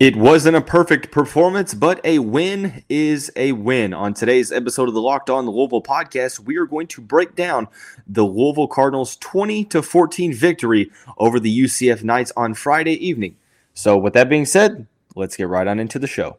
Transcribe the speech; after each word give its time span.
It 0.00 0.16
wasn't 0.16 0.56
a 0.56 0.62
perfect 0.62 1.10
performance, 1.10 1.74
but 1.74 2.00
a 2.06 2.20
win 2.20 2.82
is 2.88 3.30
a 3.36 3.52
win. 3.52 3.92
On 3.92 4.14
today's 4.14 4.50
episode 4.50 4.88
of 4.88 4.94
the 4.94 5.02
Locked 5.02 5.28
On 5.28 5.44
Louisville 5.44 5.82
podcast, 5.82 6.40
we 6.40 6.56
are 6.56 6.64
going 6.64 6.86
to 6.86 7.02
break 7.02 7.36
down 7.36 7.68
the 8.06 8.24
Louisville 8.24 8.66
Cardinals 8.66 9.16
20 9.16 9.66
to 9.66 9.82
14 9.82 10.32
victory 10.32 10.90
over 11.18 11.38
the 11.38 11.54
UCF 11.64 12.02
Knights 12.02 12.32
on 12.34 12.54
Friday 12.54 12.94
evening. 12.94 13.36
So, 13.74 13.98
with 13.98 14.14
that 14.14 14.30
being 14.30 14.46
said, 14.46 14.86
let's 15.16 15.36
get 15.36 15.48
right 15.48 15.66
on 15.66 15.78
into 15.78 15.98
the 15.98 16.06
show. 16.06 16.38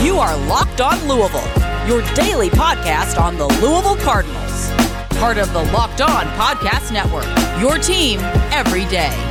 You 0.00 0.20
are 0.20 0.36
Locked 0.46 0.80
On 0.80 1.08
Louisville, 1.08 1.42
your 1.88 2.02
daily 2.14 2.50
podcast 2.50 3.20
on 3.20 3.36
the 3.36 3.48
Louisville 3.60 3.96
Cardinals. 3.96 4.70
Part 5.18 5.38
of 5.38 5.52
the 5.52 5.64
Locked 5.72 6.02
On 6.02 6.24
Podcast 6.38 6.92
Network, 6.92 7.26
your 7.60 7.78
team 7.78 8.20
every 8.52 8.84
day. 8.84 9.29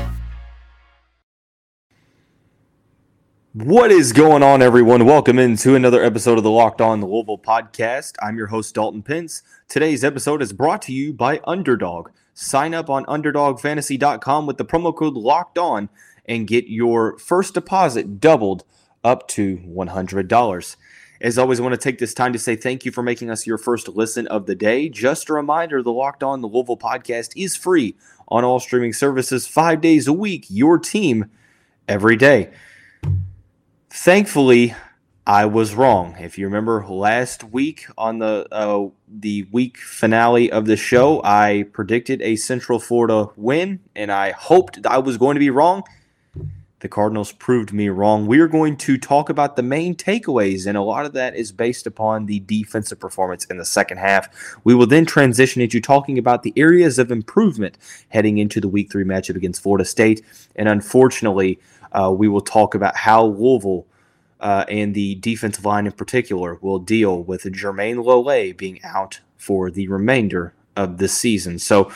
What 3.53 3.91
is 3.91 4.13
going 4.13 4.43
on, 4.43 4.61
everyone? 4.61 5.07
Welcome 5.07 5.39
into 5.39 5.73
another 5.73 6.03
episode 6.03 6.37
of 6.37 6.43
the 6.43 6.51
Locked 6.51 6.81
On 6.81 6.99
the 6.99 7.07
Louisville 7.07 7.39
podcast. 7.39 8.13
I'm 8.21 8.37
your 8.37 8.45
host, 8.45 8.75
Dalton 8.75 9.01
Pence. 9.01 9.41
Today's 9.67 10.03
episode 10.03 10.43
is 10.43 10.53
brought 10.53 10.83
to 10.83 10.93
you 10.93 11.13
by 11.13 11.41
Underdog. 11.45 12.09
Sign 12.35 12.75
up 12.75 12.91
on 12.91 13.05
UnderdogFantasy.com 13.05 14.45
with 14.45 14.57
the 14.57 14.65
promo 14.65 14.95
code 14.95 15.15
Locked 15.15 15.57
On 15.57 15.89
and 16.27 16.45
get 16.45 16.67
your 16.67 17.17
first 17.17 17.55
deposit 17.55 18.19
doubled 18.19 18.65
up 19.03 19.27
to 19.29 19.57
$100. 19.57 20.75
As 21.19 21.39
always, 21.39 21.59
I 21.59 21.63
want 21.63 21.73
to 21.73 21.77
take 21.77 21.97
this 21.97 22.13
time 22.13 22.33
to 22.33 22.39
say 22.39 22.55
thank 22.55 22.85
you 22.85 22.91
for 22.91 23.01
making 23.01 23.31
us 23.31 23.47
your 23.47 23.57
first 23.57 23.87
listen 23.87 24.27
of 24.27 24.45
the 24.45 24.53
day. 24.53 24.89
Just 24.89 25.27
a 25.27 25.33
reminder 25.33 25.81
the 25.81 25.91
Locked 25.91 26.21
On 26.21 26.41
the 26.41 26.47
Louisville 26.47 26.77
podcast 26.77 27.31
is 27.35 27.55
free 27.55 27.95
on 28.27 28.43
all 28.43 28.59
streaming 28.59 28.93
services 28.93 29.47
five 29.47 29.81
days 29.81 30.07
a 30.07 30.13
week. 30.13 30.45
Your 30.49 30.77
team 30.77 31.31
every 31.87 32.15
day. 32.15 32.51
Thankfully, 33.91 34.75
I 35.25 35.45
was 35.45 35.73
wrong. 35.73 36.15
If 36.19 36.37
you 36.37 36.45
remember 36.45 36.85
last 36.87 37.43
week 37.43 37.87
on 37.97 38.19
the 38.19 38.47
uh, 38.51 38.89
the 39.07 39.47
week 39.51 39.77
finale 39.77 40.51
of 40.51 40.67
the 40.67 40.77
show, 40.77 41.21
I 41.23 41.65
predicted 41.73 42.21
a 42.21 42.35
Central 42.35 42.79
Florida 42.79 43.29
win, 43.35 43.79
and 43.95 44.11
I 44.11 44.31
hoped 44.31 44.85
I 44.85 44.99
was 44.99 45.17
going 45.17 45.35
to 45.35 45.39
be 45.39 45.49
wrong. 45.49 45.83
The 46.81 46.87
Cardinals 46.87 47.31
proved 47.33 47.73
me 47.73 47.89
wrong. 47.89 48.25
We 48.25 48.39
are 48.39 48.47
going 48.47 48.77
to 48.77 48.97
talk 48.97 49.29
about 49.29 49.55
the 49.55 49.63
main 49.63 49.95
takeaways, 49.95 50.65
and 50.65 50.77
a 50.77 50.81
lot 50.81 51.05
of 51.05 51.13
that 51.13 51.35
is 51.35 51.51
based 51.51 51.87
upon 51.87 52.27
the 52.27 52.39
defensive 52.41 52.99
performance 52.99 53.43
in 53.45 53.57
the 53.57 53.65
second 53.65 53.97
half. 53.97 54.29
We 54.63 54.75
will 54.75 54.87
then 54.87 55.05
transition 55.05 55.61
into 55.61 55.81
talking 55.81 56.17
about 56.17 56.43
the 56.43 56.53
areas 56.55 56.99
of 56.99 57.11
improvement 57.11 57.77
heading 58.09 58.37
into 58.37 58.61
the 58.61 58.69
Week 58.69 58.91
Three 58.91 59.03
matchup 59.03 59.35
against 59.35 59.63
Florida 59.63 59.83
State, 59.83 60.21
and 60.55 60.69
unfortunately 60.69 61.59
uh, 61.91 62.13
we 62.15 62.27
will 62.27 62.41
talk 62.41 62.75
about 62.75 62.95
how 62.95 63.25
Louisville 63.25 63.87
uh, 64.39 64.65
and 64.69 64.93
the 64.93 65.15
defensive 65.15 65.65
line 65.65 65.85
in 65.85 65.91
particular 65.91 66.57
will 66.61 66.79
deal 66.79 67.23
with 67.23 67.43
Jermayne 67.43 68.03
Lole 68.03 68.53
being 68.53 68.79
out 68.83 69.19
for 69.37 69.69
the 69.69 69.87
remainder 69.87 70.53
of 70.75 70.97
the 70.97 71.07
season. 71.07 71.59
So, 71.59 71.91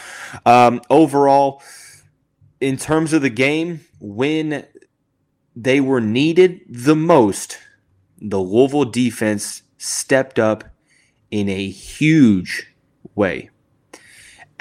um, 0.45 0.81
overall, 0.89 1.61
in 2.59 2.77
terms 2.77 3.13
of 3.13 3.21
the 3.21 3.29
game, 3.29 3.81
when 3.99 4.65
they 5.55 5.79
were 5.79 6.01
needed 6.01 6.61
the 6.67 6.95
most, 6.95 7.59
the 8.19 8.39
Louisville 8.39 8.85
defense 8.85 9.63
stepped 9.77 10.39
up 10.39 10.63
in 11.31 11.49
a 11.49 11.69
huge 11.69 12.67
way 13.15 13.49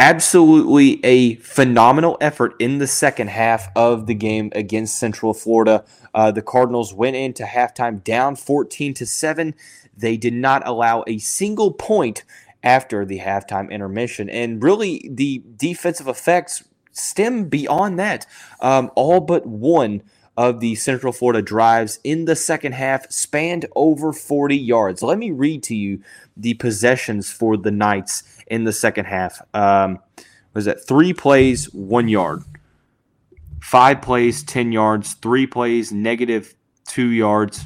absolutely 0.02 0.98
a 1.04 1.36
phenomenal 1.36 2.18
effort 2.20 2.56
in 2.58 2.78
the 2.78 2.88
second 2.88 3.28
half 3.28 3.68
of 3.76 4.08
the 4.08 4.14
game 4.14 4.50
against 4.52 4.98
Central 4.98 5.32
Florida. 5.32 5.84
Uh, 6.12 6.32
the 6.32 6.42
Cardinals 6.42 6.92
went 6.92 7.14
into 7.14 7.44
halftime 7.44 8.02
down 8.02 8.34
14 8.34 8.94
to 8.94 9.06
7. 9.06 9.54
They 9.96 10.16
did 10.16 10.32
not 10.34 10.66
allow 10.66 11.04
a 11.06 11.18
single 11.18 11.72
point 11.72 12.24
after 12.64 13.04
the 13.04 13.20
halftime 13.20 13.70
intermission. 13.70 14.28
And 14.28 14.60
really, 14.60 15.08
the 15.08 15.40
defensive 15.56 16.08
effects 16.08 16.64
stem 16.90 17.44
beyond 17.44 17.96
that. 18.00 18.26
Um, 18.60 18.90
all 18.96 19.20
but 19.20 19.46
one 19.46 20.02
of 20.36 20.58
the 20.58 20.74
Central 20.74 21.12
Florida 21.12 21.42
drives 21.42 22.00
in 22.02 22.24
the 22.24 22.34
second 22.34 22.72
half 22.72 23.08
spanned 23.12 23.66
over 23.76 24.12
40 24.12 24.56
yards. 24.56 25.00
Let 25.00 25.18
me 25.18 25.30
read 25.30 25.62
to 25.64 25.76
you 25.76 26.02
the 26.36 26.54
possessions 26.54 27.30
for 27.30 27.56
the 27.56 27.70
Knights 27.70 28.24
in 28.52 28.64
the 28.64 28.72
second 28.72 29.06
half. 29.06 29.40
Um, 29.54 29.98
was 30.52 30.66
that 30.66 30.86
three 30.86 31.14
plays, 31.14 31.72
one 31.72 32.06
yard, 32.06 32.42
five 33.62 34.02
plays, 34.02 34.44
10 34.44 34.72
yards, 34.72 35.14
three 35.14 35.46
plays, 35.46 35.90
negative 35.90 36.54
two 36.86 37.08
yards. 37.08 37.64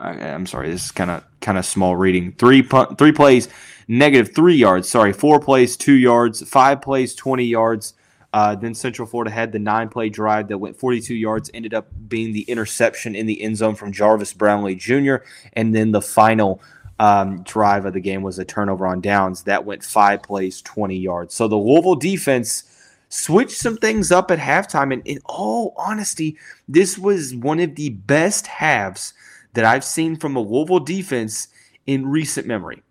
I, 0.00 0.14
am 0.14 0.46
sorry, 0.46 0.70
this 0.70 0.86
is 0.86 0.90
kind 0.90 1.10
of 1.10 1.22
kind 1.42 1.58
of 1.58 1.66
small 1.66 1.96
reading. 1.96 2.32
Three 2.32 2.62
three 2.96 3.12
plays, 3.12 3.48
negative 3.88 4.34
three 4.34 4.56
yards. 4.56 4.88
Sorry, 4.88 5.12
four 5.12 5.38
plays, 5.38 5.76
two 5.76 5.92
yards, 5.92 6.48
five 6.48 6.80
plays, 6.80 7.14
20 7.14 7.44
yards. 7.44 7.92
Uh, 8.32 8.54
then 8.54 8.74
Central 8.74 9.06
Florida 9.06 9.30
had 9.30 9.52
the 9.52 9.58
nine 9.58 9.88
play 9.90 10.08
drive 10.08 10.48
that 10.48 10.58
went 10.58 10.78
42 10.78 11.14
yards, 11.14 11.50
ended 11.52 11.74
up 11.74 11.88
being 12.08 12.32
the 12.32 12.42
interception 12.42 13.14
in 13.14 13.26
the 13.26 13.40
end 13.42 13.56
zone 13.58 13.74
from 13.74 13.92
Jarvis 13.92 14.32
Brownlee 14.32 14.74
Jr. 14.74 15.16
And 15.52 15.74
then 15.74 15.92
the 15.92 16.02
final 16.02 16.60
um, 16.98 17.42
drive 17.42 17.84
of 17.84 17.92
the 17.92 18.00
game 18.00 18.22
was 18.22 18.38
a 18.38 18.44
turnover 18.44 18.86
on 18.86 19.00
downs 19.00 19.42
that 19.42 19.64
went 19.64 19.84
five 19.84 20.22
plays, 20.22 20.62
20 20.62 20.96
yards. 20.96 21.34
So 21.34 21.48
the 21.48 21.56
Louisville 21.56 21.96
defense 21.96 22.64
switched 23.08 23.56
some 23.56 23.76
things 23.76 24.10
up 24.10 24.30
at 24.30 24.38
halftime. 24.38 24.92
And 24.92 25.06
in 25.06 25.18
all 25.26 25.74
honesty, 25.76 26.36
this 26.68 26.98
was 26.98 27.34
one 27.34 27.60
of 27.60 27.74
the 27.74 27.90
best 27.90 28.46
halves 28.46 29.14
that 29.52 29.64
I've 29.64 29.84
seen 29.84 30.16
from 30.16 30.36
a 30.36 30.40
Louisville 30.40 30.80
defense 30.80 31.48
in 31.86 32.06
recent 32.06 32.46
memory. 32.46 32.82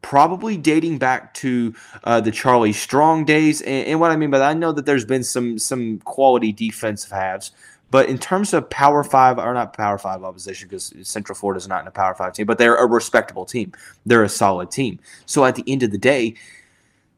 Probably 0.00 0.56
dating 0.56 0.98
back 0.98 1.34
to 1.34 1.74
uh, 2.04 2.20
the 2.20 2.30
Charlie 2.30 2.72
Strong 2.72 3.24
days, 3.24 3.60
and, 3.60 3.86
and, 3.88 4.00
what 4.00 4.10
I 4.10 4.16
mean 4.16 4.30
by 4.30 4.38
that, 4.38 4.50
I 4.50 4.54
know 4.54 4.72
that 4.72 4.86
there's 4.86 5.04
been 5.04 5.24
some 5.24 5.58
some 5.58 5.98
quality 5.98 6.52
defensive 6.52 7.10
halves, 7.10 7.50
but 7.90 8.08
in 8.08 8.18
terms 8.18 8.52
of 8.52 8.68
Power 8.68 9.02
Five, 9.02 9.38
or 9.38 9.54
not 9.54 9.76
Power 9.76 9.98
Five 9.98 10.22
opposition, 10.22 10.68
because 10.68 10.92
Central 11.02 11.36
Florida 11.36 11.58
is 11.58 11.68
not 11.68 11.82
in 11.82 11.88
a 11.88 11.92
Power 11.92 12.14
Five 12.14 12.34
team, 12.34 12.46
but 12.46 12.58
they're 12.58 12.76
a 12.76 12.86
respectable 12.86 13.44
team. 13.44 13.72
They're 14.04 14.24
a 14.24 14.28
solid 14.28 14.70
team. 14.70 14.98
So 15.26 15.44
at 15.44 15.54
the 15.54 15.64
end 15.66 15.82
of 15.82 15.90
the 15.90 15.98
day, 15.98 16.34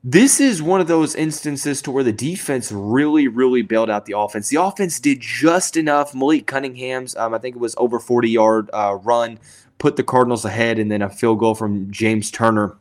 this 0.02 0.40
is 0.40 0.62
one 0.62 0.80
of 0.80 0.86
those 0.86 1.14
instances 1.14 1.82
to 1.82 1.90
where 1.90 2.04
the 2.04 2.12
defense 2.12 2.72
really, 2.72 3.28
really 3.28 3.62
bailed 3.62 3.90
out 3.90 4.06
the 4.06 4.16
offense. 4.16 4.48
The 4.48 4.62
offense 4.62 4.98
did 4.98 5.20
just 5.20 5.76
enough. 5.76 6.14
Malik 6.14 6.46
Cunningham's, 6.46 7.14
um, 7.16 7.34
I 7.34 7.38
think 7.38 7.56
it 7.56 7.58
was 7.58 7.74
over 7.76 7.98
40 7.98 8.30
yard 8.30 8.70
uh, 8.72 8.98
run, 9.02 9.38
put 9.78 9.96
the 9.96 10.02
Cardinals 10.02 10.44
ahead, 10.44 10.78
and 10.78 10.90
then 10.90 11.02
a 11.02 11.10
field 11.10 11.40
goal 11.40 11.54
from 11.54 11.90
James 11.90 12.30
Turner 12.30 12.76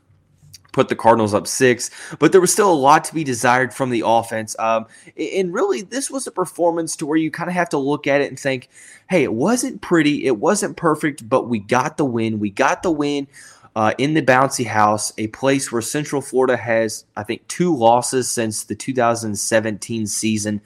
put 0.71 0.89
the 0.89 0.95
Cardinals 0.95 1.33
up 1.33 1.47
six, 1.47 1.89
but 2.19 2.31
there 2.31 2.41
was 2.41 2.51
still 2.51 2.71
a 2.71 2.73
lot 2.73 3.03
to 3.05 3.13
be 3.13 3.23
desired 3.23 3.73
from 3.73 3.89
the 3.89 4.03
offense. 4.05 4.55
Um, 4.59 4.85
and 5.17 5.53
really, 5.53 5.81
this 5.81 6.09
was 6.09 6.27
a 6.27 6.31
performance 6.31 6.95
to 6.97 7.05
where 7.05 7.17
you 7.17 7.31
kind 7.31 7.49
of 7.49 7.55
have 7.55 7.69
to 7.69 7.77
look 7.77 8.07
at 8.07 8.21
it 8.21 8.29
and 8.29 8.39
think, 8.39 8.69
hey, 9.09 9.23
it 9.23 9.33
wasn't 9.33 9.81
pretty, 9.81 10.25
it 10.25 10.37
wasn't 10.37 10.77
perfect, 10.77 11.27
but 11.27 11.47
we 11.47 11.59
got 11.59 11.97
the 11.97 12.05
win. 12.05 12.39
We 12.39 12.49
got 12.49 12.83
the 12.83 12.91
win. 12.91 13.27
Uh, 13.75 13.93
in 13.99 14.15
the 14.15 14.21
bouncy 14.21 14.65
house, 14.65 15.13
a 15.19 15.27
place 15.27 15.71
where 15.71 15.81
Central 15.81 16.21
Florida 16.21 16.57
has, 16.57 17.05
I 17.15 17.23
think, 17.23 17.47
two 17.47 17.73
losses 17.73 18.29
since 18.29 18.63
the 18.63 18.75
2017 18.75 20.07
season. 20.07 20.59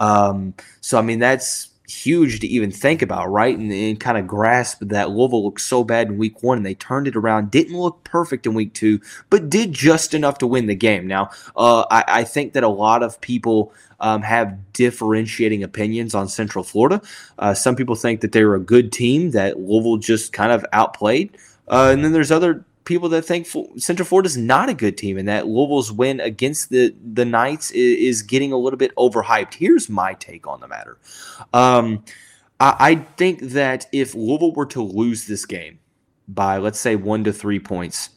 Um, 0.00 0.54
so, 0.80 0.98
I 0.98 1.02
mean, 1.02 1.18
that's 1.18 1.68
huge 1.88 2.40
to 2.40 2.46
even 2.46 2.70
think 2.70 3.02
about, 3.02 3.30
right? 3.30 3.56
And, 3.56 3.72
and 3.72 3.98
kind 3.98 4.18
of 4.18 4.26
grasp 4.26 4.78
that 4.82 5.10
Louisville 5.10 5.44
looked 5.44 5.60
so 5.60 5.84
bad 5.84 6.08
in 6.08 6.18
week 6.18 6.42
one 6.42 6.58
and 6.58 6.66
they 6.66 6.74
turned 6.74 7.08
it 7.08 7.16
around. 7.16 7.50
Didn't 7.50 7.78
look 7.78 8.02
perfect 8.04 8.46
in 8.46 8.54
week 8.54 8.74
two, 8.74 9.00
but 9.30 9.48
did 9.50 9.72
just 9.72 10.14
enough 10.14 10.38
to 10.38 10.46
win 10.46 10.66
the 10.66 10.74
game. 10.74 11.06
Now, 11.06 11.30
uh, 11.56 11.84
I, 11.90 12.04
I, 12.08 12.24
think 12.24 12.52
that 12.54 12.64
a 12.64 12.68
lot 12.68 13.02
of 13.02 13.20
people 13.20 13.72
um, 14.00 14.22
have 14.22 14.72
differentiating 14.72 15.62
opinions 15.62 16.14
on 16.14 16.28
Central 16.28 16.64
Florida. 16.64 17.00
Uh, 17.38 17.54
some 17.54 17.76
people 17.76 17.94
think 17.94 18.20
that 18.20 18.32
they 18.32 18.44
were 18.44 18.56
a 18.56 18.60
good 18.60 18.92
team 18.92 19.30
that 19.32 19.58
Louisville 19.58 19.96
just 19.96 20.32
kind 20.32 20.52
of 20.52 20.64
outplayed. 20.72 21.36
Uh, 21.68 21.90
and 21.92 22.04
then 22.04 22.12
there's 22.12 22.30
other 22.30 22.64
people 22.86 23.10
that 23.10 23.22
think 23.22 23.46
Central 23.76 24.06
Florida 24.06 24.26
is 24.26 24.36
not 24.36 24.70
a 24.70 24.74
good 24.74 24.96
team 24.96 25.18
and 25.18 25.28
that 25.28 25.46
Louisville's 25.46 25.92
win 25.92 26.20
against 26.20 26.70
the 26.70 26.94
the 27.12 27.26
Knights 27.26 27.70
is, 27.72 28.22
getting 28.22 28.52
a 28.52 28.56
little 28.56 28.78
bit 28.78 28.94
overhyped. 28.96 29.54
Here's 29.54 29.90
my 29.90 30.14
take 30.14 30.46
on 30.46 30.60
the 30.60 30.68
matter. 30.68 30.96
Um, 31.52 32.04
I, 32.58 32.76
I 32.78 32.94
think 33.16 33.40
that 33.40 33.86
if 33.92 34.14
Louisville 34.14 34.52
were 34.52 34.66
to 34.66 34.82
lose 34.82 35.26
this 35.26 35.44
game 35.44 35.78
by 36.26 36.56
let's 36.56 36.80
say 36.80 36.96
one 36.96 37.24
to 37.24 37.32
three 37.32 37.60
points, 37.60 38.08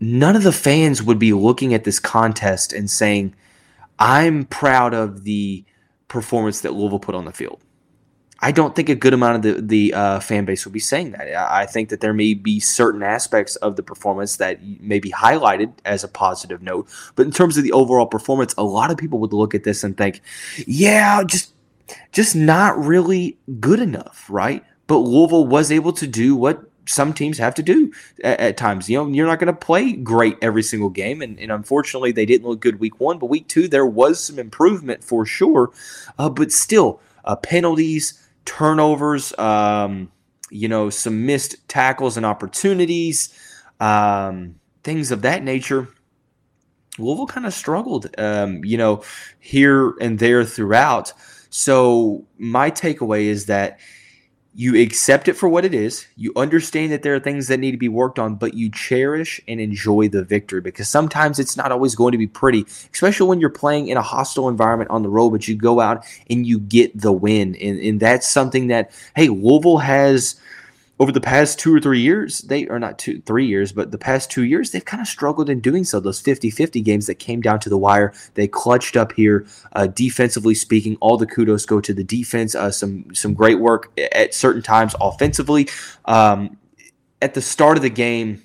none 0.00 0.34
of 0.34 0.42
the 0.42 0.52
fans 0.52 1.02
would 1.02 1.20
be 1.20 1.32
looking 1.32 1.72
at 1.72 1.84
this 1.84 2.00
contest 2.00 2.72
and 2.72 2.90
saying, 2.90 3.36
"I'm 4.00 4.44
proud 4.46 4.94
of 4.94 5.22
the." 5.22 5.64
performance 6.08 6.62
that 6.62 6.72
Louisville 6.72 6.98
put 6.98 7.14
on 7.14 7.24
the 7.26 7.32
field. 7.32 7.60
I 8.40 8.52
don't 8.52 8.76
think 8.76 8.88
a 8.88 8.94
good 8.94 9.14
amount 9.14 9.36
of 9.36 9.42
the 9.42 9.62
the 9.62 9.94
uh, 9.94 10.20
fan 10.20 10.44
base 10.44 10.64
will 10.64 10.72
be 10.72 10.78
saying 10.78 11.12
that. 11.12 11.34
I 11.34 11.66
think 11.66 11.88
that 11.88 12.00
there 12.00 12.14
may 12.14 12.34
be 12.34 12.60
certain 12.60 13.02
aspects 13.02 13.56
of 13.56 13.76
the 13.76 13.82
performance 13.82 14.36
that 14.36 14.62
may 14.80 15.00
be 15.00 15.10
highlighted 15.10 15.72
as 15.84 16.04
a 16.04 16.08
positive 16.08 16.62
note, 16.62 16.88
but 17.16 17.26
in 17.26 17.32
terms 17.32 17.56
of 17.56 17.64
the 17.64 17.72
overall 17.72 18.06
performance, 18.06 18.54
a 18.56 18.64
lot 18.64 18.90
of 18.90 18.96
people 18.96 19.18
would 19.18 19.32
look 19.32 19.54
at 19.54 19.64
this 19.64 19.82
and 19.82 19.96
think, 19.96 20.20
"Yeah, 20.66 21.24
just 21.24 21.52
just 22.12 22.36
not 22.36 22.78
really 22.78 23.38
good 23.60 23.80
enough, 23.80 24.26
right? 24.28 24.64
But 24.86 24.98
Louisville 24.98 25.46
was 25.46 25.72
able 25.72 25.92
to 25.94 26.06
do 26.06 26.36
what 26.36 26.62
some 26.86 27.12
teams 27.12 27.38
have 27.38 27.54
to 27.54 27.62
do 27.62 27.92
at, 28.24 28.40
at 28.40 28.56
times. 28.56 28.88
You 28.88 28.98
know, 28.98 29.08
you're 29.08 29.26
not 29.26 29.38
going 29.38 29.52
to 29.52 29.58
play 29.58 29.92
great 29.92 30.38
every 30.40 30.62
single 30.62 30.90
game, 30.90 31.22
and, 31.22 31.38
and, 31.38 31.52
unfortunately, 31.52 32.12
they 32.12 32.26
didn't 32.26 32.48
look 32.48 32.60
good 32.60 32.80
week 32.80 33.00
one. 33.00 33.18
But 33.18 33.26
week 33.26 33.48
two, 33.48 33.68
there 33.68 33.86
was 33.86 34.22
some 34.22 34.38
improvement 34.38 35.04
for 35.04 35.26
sure. 35.26 35.70
Uh, 36.18 36.30
but 36.30 36.52
still, 36.52 37.00
uh, 37.24 37.36
penalties, 37.36 38.27
turnovers, 38.48 39.38
um, 39.38 40.10
you 40.50 40.68
know, 40.68 40.88
some 40.88 41.26
missed 41.26 41.68
tackles 41.68 42.16
and 42.16 42.24
opportunities, 42.24 43.28
um, 43.78 44.54
things 44.82 45.10
of 45.10 45.20
that 45.22 45.44
nature. 45.44 45.88
Louisville 46.98 47.26
kind 47.26 47.46
of 47.46 47.52
struggled, 47.52 48.08
um, 48.16 48.64
you 48.64 48.78
know, 48.78 49.04
here 49.38 49.94
and 50.00 50.18
there 50.18 50.44
throughout. 50.44 51.12
So 51.50 52.26
my 52.38 52.70
takeaway 52.70 53.24
is 53.24 53.46
that 53.46 53.78
you 54.58 54.74
accept 54.74 55.28
it 55.28 55.34
for 55.34 55.48
what 55.48 55.64
it 55.64 55.72
is. 55.72 56.04
You 56.16 56.32
understand 56.34 56.90
that 56.90 57.04
there 57.04 57.14
are 57.14 57.20
things 57.20 57.46
that 57.46 57.60
need 57.60 57.70
to 57.70 57.76
be 57.76 57.88
worked 57.88 58.18
on, 58.18 58.34
but 58.34 58.54
you 58.54 58.72
cherish 58.72 59.40
and 59.46 59.60
enjoy 59.60 60.08
the 60.08 60.24
victory 60.24 60.60
because 60.60 60.88
sometimes 60.88 61.38
it's 61.38 61.56
not 61.56 61.70
always 61.70 61.94
going 61.94 62.10
to 62.10 62.18
be 62.18 62.26
pretty, 62.26 62.66
especially 62.92 63.28
when 63.28 63.38
you're 63.38 63.50
playing 63.50 63.86
in 63.86 63.96
a 63.96 64.02
hostile 64.02 64.48
environment 64.48 64.90
on 64.90 65.04
the 65.04 65.08
road, 65.08 65.30
but 65.30 65.46
you 65.46 65.54
go 65.54 65.78
out 65.78 66.04
and 66.28 66.44
you 66.44 66.58
get 66.58 67.00
the 67.00 67.12
win. 67.12 67.54
And, 67.54 67.78
and 67.78 68.00
that's 68.00 68.28
something 68.28 68.66
that, 68.66 68.90
hey, 69.14 69.28
Louisville 69.28 69.78
has 69.78 70.34
over 71.00 71.12
the 71.12 71.20
past 71.20 71.60
two 71.60 71.74
or 71.74 71.80
three 71.80 72.00
years, 72.00 72.40
they 72.40 72.66
are 72.66 72.78
not 72.78 72.98
two, 72.98 73.20
three 73.20 73.46
years, 73.46 73.70
but 73.72 73.92
the 73.92 73.98
past 73.98 74.30
two 74.30 74.44
years, 74.44 74.70
they've 74.70 74.84
kind 74.84 75.00
of 75.00 75.06
struggled 75.06 75.48
in 75.48 75.60
doing 75.60 75.84
so. 75.84 76.00
Those 76.00 76.20
50 76.20 76.50
50 76.50 76.80
games 76.80 77.06
that 77.06 77.16
came 77.16 77.40
down 77.40 77.60
to 77.60 77.68
the 77.68 77.78
wire, 77.78 78.12
they 78.34 78.48
clutched 78.48 78.96
up 78.96 79.12
here. 79.12 79.46
Uh, 79.72 79.86
defensively 79.86 80.54
speaking, 80.54 80.96
all 81.00 81.16
the 81.16 81.26
kudos 81.26 81.66
go 81.66 81.80
to 81.80 81.94
the 81.94 82.02
defense. 82.02 82.56
Uh, 82.56 82.72
some, 82.72 83.14
some 83.14 83.32
great 83.32 83.60
work 83.60 83.96
at 84.12 84.34
certain 84.34 84.62
times 84.62 84.96
offensively. 85.00 85.68
Um, 86.06 86.58
at 87.22 87.34
the 87.34 87.42
start 87.42 87.76
of 87.76 87.82
the 87.82 87.90
game, 87.90 88.42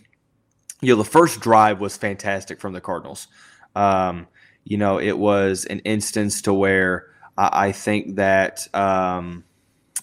you 0.82 0.90
know, 0.90 1.02
the 1.02 1.10
first 1.10 1.40
drive 1.40 1.80
was 1.80 1.98
fantastic 1.98 2.60
from 2.60 2.74
the 2.74 2.82
Cardinals. 2.82 3.28
Um, 3.76 4.28
you 4.64 4.78
know, 4.78 5.00
it 5.00 5.18
was 5.18 5.66
an 5.66 5.80
instance 5.80 6.44
to 6.44 6.54
where 6.54 7.08
I, 7.36 7.68
I 7.68 7.72
think 7.72 8.18
that, 8.18 8.68
um, 8.76 9.44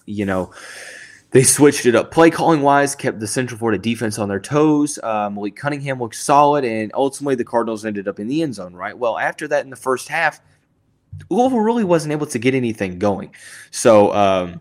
you 0.06 0.24
know, 0.24 0.52
they 1.32 1.42
switched 1.42 1.86
it 1.86 1.94
up 1.94 2.10
play 2.10 2.30
calling 2.30 2.62
wise, 2.62 2.94
kept 2.94 3.20
the 3.20 3.26
Central 3.26 3.58
Florida 3.58 3.80
defense 3.80 4.18
on 4.18 4.28
their 4.28 4.40
toes. 4.40 4.98
Um, 5.02 5.34
Malik 5.34 5.56
Cunningham 5.56 6.00
looked 6.00 6.16
solid, 6.16 6.64
and 6.64 6.90
ultimately 6.94 7.34
the 7.34 7.44
Cardinals 7.44 7.84
ended 7.84 8.08
up 8.08 8.18
in 8.18 8.28
the 8.28 8.42
end 8.42 8.54
zone, 8.54 8.74
right? 8.74 8.96
Well, 8.96 9.18
after 9.18 9.46
that 9.48 9.64
in 9.64 9.70
the 9.70 9.76
first 9.76 10.08
half, 10.08 10.40
Louisville 11.28 11.60
really 11.60 11.84
wasn't 11.84 12.12
able 12.12 12.26
to 12.26 12.38
get 12.38 12.54
anything 12.54 12.98
going. 12.98 13.34
So, 13.70 14.12
um, 14.12 14.60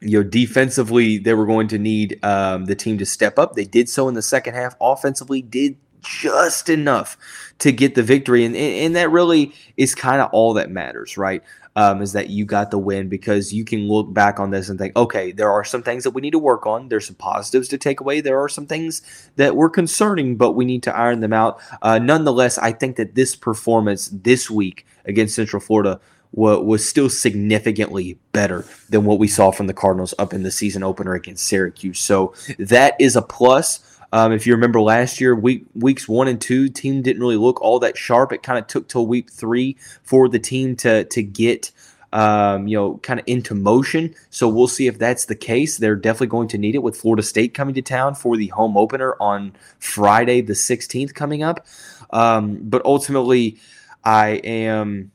you 0.00 0.22
know, 0.22 0.28
defensively, 0.28 1.18
they 1.18 1.34
were 1.34 1.46
going 1.46 1.68
to 1.68 1.78
need 1.78 2.22
um, 2.24 2.66
the 2.66 2.74
team 2.74 2.98
to 2.98 3.06
step 3.06 3.38
up. 3.38 3.54
They 3.54 3.64
did 3.64 3.88
so 3.88 4.08
in 4.08 4.14
the 4.14 4.22
second 4.22 4.54
half. 4.54 4.76
Offensively, 4.80 5.42
did 5.42 5.76
just 6.20 6.68
enough 6.68 7.16
to 7.58 7.72
get 7.72 7.94
the 7.94 8.02
victory. 8.02 8.44
And, 8.44 8.56
and 8.56 8.96
that 8.96 9.10
really 9.10 9.52
is 9.76 9.94
kind 9.94 10.20
of 10.20 10.30
all 10.32 10.54
that 10.54 10.70
matters, 10.70 11.18
right? 11.18 11.42
um, 11.78 12.02
is 12.02 12.12
that 12.12 12.28
you 12.28 12.44
got 12.44 12.72
the 12.72 12.78
win 12.78 13.08
because 13.08 13.52
you 13.52 13.64
can 13.64 13.86
look 13.86 14.12
back 14.12 14.40
on 14.40 14.50
this 14.50 14.68
and 14.68 14.80
think, 14.80 14.96
okay, 14.96 15.30
there 15.30 15.52
are 15.52 15.62
some 15.62 15.80
things 15.80 16.02
that 16.02 16.10
we 16.10 16.20
need 16.20 16.32
to 16.32 16.38
work 16.38 16.66
on. 16.66 16.88
There's 16.88 17.06
some 17.06 17.14
positives 17.14 17.68
to 17.68 17.78
take 17.78 18.00
away. 18.00 18.20
There 18.20 18.40
are 18.40 18.48
some 18.48 18.66
things 18.66 19.30
that 19.36 19.54
were 19.54 19.70
concerning, 19.70 20.34
but 20.34 20.52
we 20.52 20.64
need 20.64 20.82
to 20.82 20.96
iron 20.96 21.20
them 21.20 21.32
out. 21.32 21.60
Uh, 21.80 22.00
nonetheless, 22.00 22.58
I 22.58 22.72
think 22.72 22.96
that 22.96 23.14
this 23.14 23.36
performance 23.36 24.08
this 24.08 24.50
week 24.50 24.86
against 25.04 25.36
Central 25.36 25.60
Florida 25.60 26.00
was 26.32 26.86
still 26.86 27.08
significantly 27.08 28.18
better 28.32 28.64
than 28.90 29.04
what 29.04 29.20
we 29.20 29.28
saw 29.28 29.52
from 29.52 29.68
the 29.68 29.72
Cardinals 29.72 30.14
up 30.18 30.34
in 30.34 30.42
the 30.42 30.50
season 30.50 30.82
opener 30.82 31.14
against 31.14 31.46
Syracuse. 31.46 32.00
So 32.00 32.34
that 32.58 32.96
is 32.98 33.14
a 33.14 33.22
plus. 33.22 33.97
Um, 34.12 34.32
if 34.32 34.46
you 34.46 34.54
remember 34.54 34.80
last 34.80 35.20
year, 35.20 35.34
week 35.34 35.66
weeks 35.74 36.08
one 36.08 36.28
and 36.28 36.40
two, 36.40 36.68
team 36.68 37.02
didn't 37.02 37.20
really 37.20 37.36
look 37.36 37.60
all 37.60 37.78
that 37.80 37.96
sharp. 37.98 38.32
It 38.32 38.42
kind 38.42 38.58
of 38.58 38.66
took 38.66 38.88
till 38.88 39.06
week 39.06 39.30
three 39.30 39.76
for 40.02 40.28
the 40.28 40.38
team 40.38 40.76
to 40.76 41.04
to 41.04 41.22
get 41.22 41.70
um, 42.12 42.66
you 42.66 42.76
know, 42.76 42.98
kind 42.98 43.20
of 43.20 43.24
into 43.28 43.54
motion. 43.54 44.14
So 44.30 44.48
we'll 44.48 44.68
see 44.68 44.86
if 44.86 44.98
that's 44.98 45.26
the 45.26 45.34
case. 45.34 45.76
They're 45.76 45.96
definitely 45.96 46.28
going 46.28 46.48
to 46.48 46.58
need 46.58 46.74
it 46.74 46.82
with 46.82 46.96
Florida 46.96 47.22
State 47.22 47.54
coming 47.54 47.74
to 47.74 47.82
town 47.82 48.14
for 48.14 48.36
the 48.36 48.48
home 48.48 48.76
opener 48.76 49.14
on 49.20 49.52
Friday, 49.78 50.40
the 50.40 50.54
16th, 50.54 51.14
coming 51.14 51.42
up. 51.42 51.66
Um, 52.10 52.58
but 52.62 52.84
ultimately, 52.84 53.58
I 54.04 54.40
am, 54.44 55.12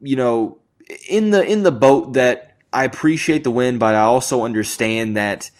you 0.00 0.16
know, 0.16 0.58
in 1.08 1.30
the 1.30 1.44
in 1.44 1.64
the 1.64 1.72
boat 1.72 2.12
that 2.12 2.56
I 2.72 2.84
appreciate 2.84 3.42
the 3.42 3.50
win, 3.50 3.78
but 3.78 3.94
I 3.94 4.02
also 4.02 4.44
understand 4.44 5.16
that 5.16 5.50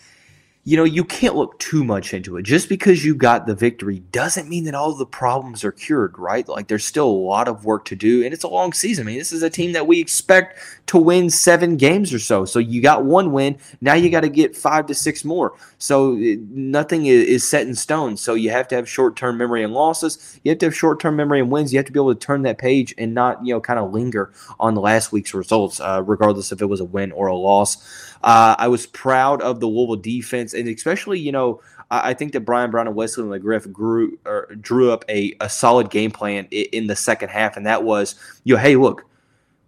you 0.66 0.76
know, 0.76 0.82
you 0.82 1.04
can't 1.04 1.36
look 1.36 1.56
too 1.60 1.84
much 1.84 2.12
into 2.12 2.36
it. 2.36 2.42
Just 2.42 2.68
because 2.68 3.04
you 3.04 3.14
got 3.14 3.46
the 3.46 3.54
victory 3.54 4.00
doesn't 4.10 4.48
mean 4.48 4.64
that 4.64 4.74
all 4.74 4.92
the 4.92 5.06
problems 5.06 5.62
are 5.62 5.70
cured, 5.70 6.18
right? 6.18 6.46
Like 6.48 6.66
there's 6.66 6.84
still 6.84 7.06
a 7.06 7.08
lot 7.08 7.46
of 7.46 7.64
work 7.64 7.84
to 7.84 7.94
do, 7.94 8.24
and 8.24 8.34
it's 8.34 8.42
a 8.42 8.48
long 8.48 8.72
season. 8.72 9.06
I 9.06 9.10
mean, 9.10 9.18
this 9.18 9.30
is 9.30 9.44
a 9.44 9.48
team 9.48 9.74
that 9.74 9.86
we 9.86 10.00
expect 10.00 10.58
to 10.86 10.98
win 10.98 11.30
seven 11.30 11.76
games 11.76 12.12
or 12.12 12.18
so. 12.18 12.44
So 12.44 12.58
you 12.58 12.82
got 12.82 13.04
one 13.04 13.30
win, 13.30 13.58
now 13.80 13.94
you 13.94 14.10
got 14.10 14.22
to 14.22 14.28
get 14.28 14.56
five 14.56 14.86
to 14.86 14.94
six 14.94 15.24
more. 15.24 15.54
So 15.78 16.16
it, 16.16 16.40
nothing 16.50 17.06
is, 17.06 17.46
set 17.46 17.68
in 17.68 17.76
stone. 17.76 18.16
So 18.16 18.34
you 18.34 18.50
have 18.50 18.66
to 18.68 18.74
have 18.74 18.88
short 18.88 19.14
term 19.14 19.38
memory 19.38 19.62
and 19.62 19.72
losses. 19.72 20.40
You 20.42 20.50
have 20.50 20.58
to 20.58 20.66
have 20.66 20.74
short 20.74 20.98
term 20.98 21.14
memory 21.14 21.38
and 21.38 21.48
wins. 21.48 21.72
You 21.72 21.78
have 21.78 21.86
to 21.86 21.92
be 21.92 22.00
able 22.00 22.12
to 22.12 22.18
turn 22.18 22.42
that 22.42 22.58
page 22.58 22.92
and 22.98 23.14
not, 23.14 23.46
you 23.46 23.54
know, 23.54 23.60
kind 23.60 23.78
of 23.78 23.92
linger 23.92 24.32
on 24.58 24.74
last 24.74 25.12
week's 25.12 25.32
results, 25.32 25.78
uh, 25.78 26.02
regardless 26.04 26.50
if 26.50 26.60
it 26.60 26.66
was 26.66 26.80
a 26.80 26.84
win 26.84 27.12
or 27.12 27.28
a 27.28 27.36
loss. 27.36 28.15
Uh, 28.26 28.56
I 28.58 28.66
was 28.66 28.86
proud 28.86 29.40
of 29.40 29.60
the 29.60 29.68
Louisville 29.68 29.94
defense, 29.94 30.52
and 30.52 30.68
especially, 30.68 31.20
you 31.20 31.30
know, 31.30 31.62
I, 31.92 32.10
I 32.10 32.14
think 32.14 32.32
that 32.32 32.40
Brian 32.40 32.72
Brown 32.72 32.88
and 32.88 32.96
Wesley 32.96 33.22
McGriff 33.22 33.70
grew 33.70 34.18
or 34.26 34.52
drew 34.60 34.90
up 34.90 35.04
a, 35.08 35.32
a 35.40 35.48
solid 35.48 35.90
game 35.90 36.10
plan 36.10 36.48
in, 36.50 36.66
in 36.72 36.86
the 36.88 36.96
second 36.96 37.28
half, 37.28 37.56
and 37.56 37.64
that 37.66 37.84
was, 37.84 38.16
you 38.42 38.56
know, 38.56 38.60
hey, 38.60 38.74
look, 38.74 39.04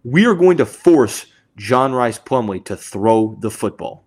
we 0.03 0.25
are 0.25 0.35
going 0.35 0.57
to 0.57 0.65
force 0.65 1.27
John 1.55 1.93
Rhys 1.93 2.19
Plumlee 2.19 2.65
to 2.65 2.75
throw 2.75 3.37
the 3.39 3.49
football. 3.49 4.03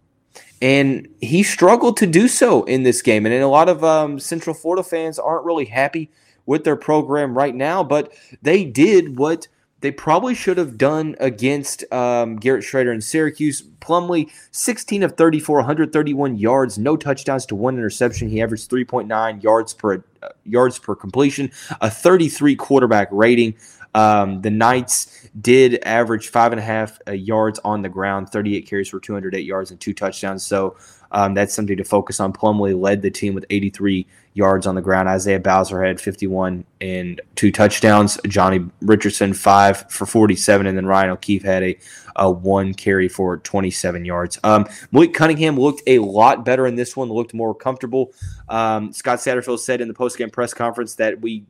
And 0.60 1.08
he 1.22 1.43
struggled 1.43 1.96
to 1.96 2.06
do 2.06 2.28
so 2.28 2.64
in 2.64 2.82
this 2.82 3.00
game. 3.00 3.25
And 3.25 3.34
a 3.34 3.48
lot 3.48 3.70
of 3.70 3.82
um, 3.82 4.20
Central 4.20 4.55
Florida 4.55 4.84
fans 4.84 5.19
aren't 5.19 5.46
really 5.46 5.64
happy 5.64 6.10
with 6.44 6.64
their 6.64 6.76
program 6.76 7.37
right 7.37 7.55
now, 7.55 7.82
but 7.82 8.12
they 8.43 8.64
did 8.66 9.16
what– 9.16 9.48
they 9.82 9.90
probably 9.90 10.34
should 10.34 10.56
have 10.56 10.79
done 10.79 11.17
against 11.20 11.84
um, 11.93 12.37
Garrett 12.37 12.64
Shrader 12.64 12.93
and 12.93 13.02
Syracuse. 13.02 13.62
Plumlee, 13.81 14.31
16 14.53 15.03
of 15.03 15.17
34, 15.17 15.56
131 15.56 16.36
yards, 16.36 16.79
no 16.79 16.96
touchdowns 16.96 17.44
to 17.46 17.56
one 17.56 17.74
interception. 17.74 18.29
He 18.29 18.41
averaged 18.41 18.70
3.9 18.70 19.43
yards 19.43 19.74
per 19.74 20.05
uh, 20.22 20.29
yards 20.44 20.79
per 20.79 20.94
completion, 20.94 21.51
a 21.81 21.91
33 21.91 22.55
quarterback 22.55 23.08
rating. 23.10 23.56
Um, 23.94 24.41
the 24.41 24.51
Knights 24.51 25.29
did 25.39 25.82
average 25.82 26.29
five 26.29 26.53
and 26.53 26.60
a 26.60 26.65
half 26.65 26.98
uh, 27.06 27.12
yards 27.12 27.58
on 27.65 27.82
the 27.82 27.89
ground, 27.89 28.31
38 28.31 28.62
carries 28.62 28.89
for 28.89 29.01
208 29.01 29.44
yards 29.44 29.70
and 29.70 29.81
two 29.81 29.93
touchdowns. 29.93 30.46
So 30.46 30.77
um, 31.12 31.34
that's 31.34 31.54
something 31.54 31.76
to 31.76 31.84
focus 31.84 32.20
on. 32.20 32.32
Plumlee 32.32 32.78
led 32.78 33.02
the 33.02 33.10
team 33.10 33.34
with 33.34 33.44
83 33.50 34.06
yards 34.34 34.66
on 34.66 34.74
the 34.74 34.81
ground. 34.81 35.08
Isaiah 35.08 35.38
Bowser 35.38 35.84
had 35.84 36.00
51 36.00 36.64
and 36.81 37.20
two 37.36 37.52
touchdowns. 37.52 38.19
Johnny 38.26 38.64
Richardson, 38.81 39.34
five 39.34 39.90
for 39.90 40.06
47. 40.06 40.66
And 40.66 40.76
then 40.76 40.86
Ryan 40.86 41.10
O'Keefe 41.10 41.42
had 41.42 41.62
a, 41.62 41.78
a 42.16 42.31
one 42.31 42.72
carry 42.72 43.08
for 43.08 43.36
27 43.38 44.06
yards. 44.06 44.38
Um, 44.42 44.66
Malik 44.90 45.12
Cunningham 45.12 45.58
looked 45.58 45.82
a 45.86 45.98
lot 45.98 46.46
better 46.46 46.66
in 46.66 46.76
this 46.76 46.96
one, 46.96 47.10
looked 47.10 47.34
more 47.34 47.54
comfortable. 47.54 48.12
Um, 48.48 48.92
Scott 48.92 49.19
Satterfield 49.19 49.58
said 49.58 49.82
in 49.82 49.88
the 49.88 49.94
postgame 49.94 50.32
press 50.32 50.54
conference 50.54 50.94
that 50.94 51.20
we 51.20 51.44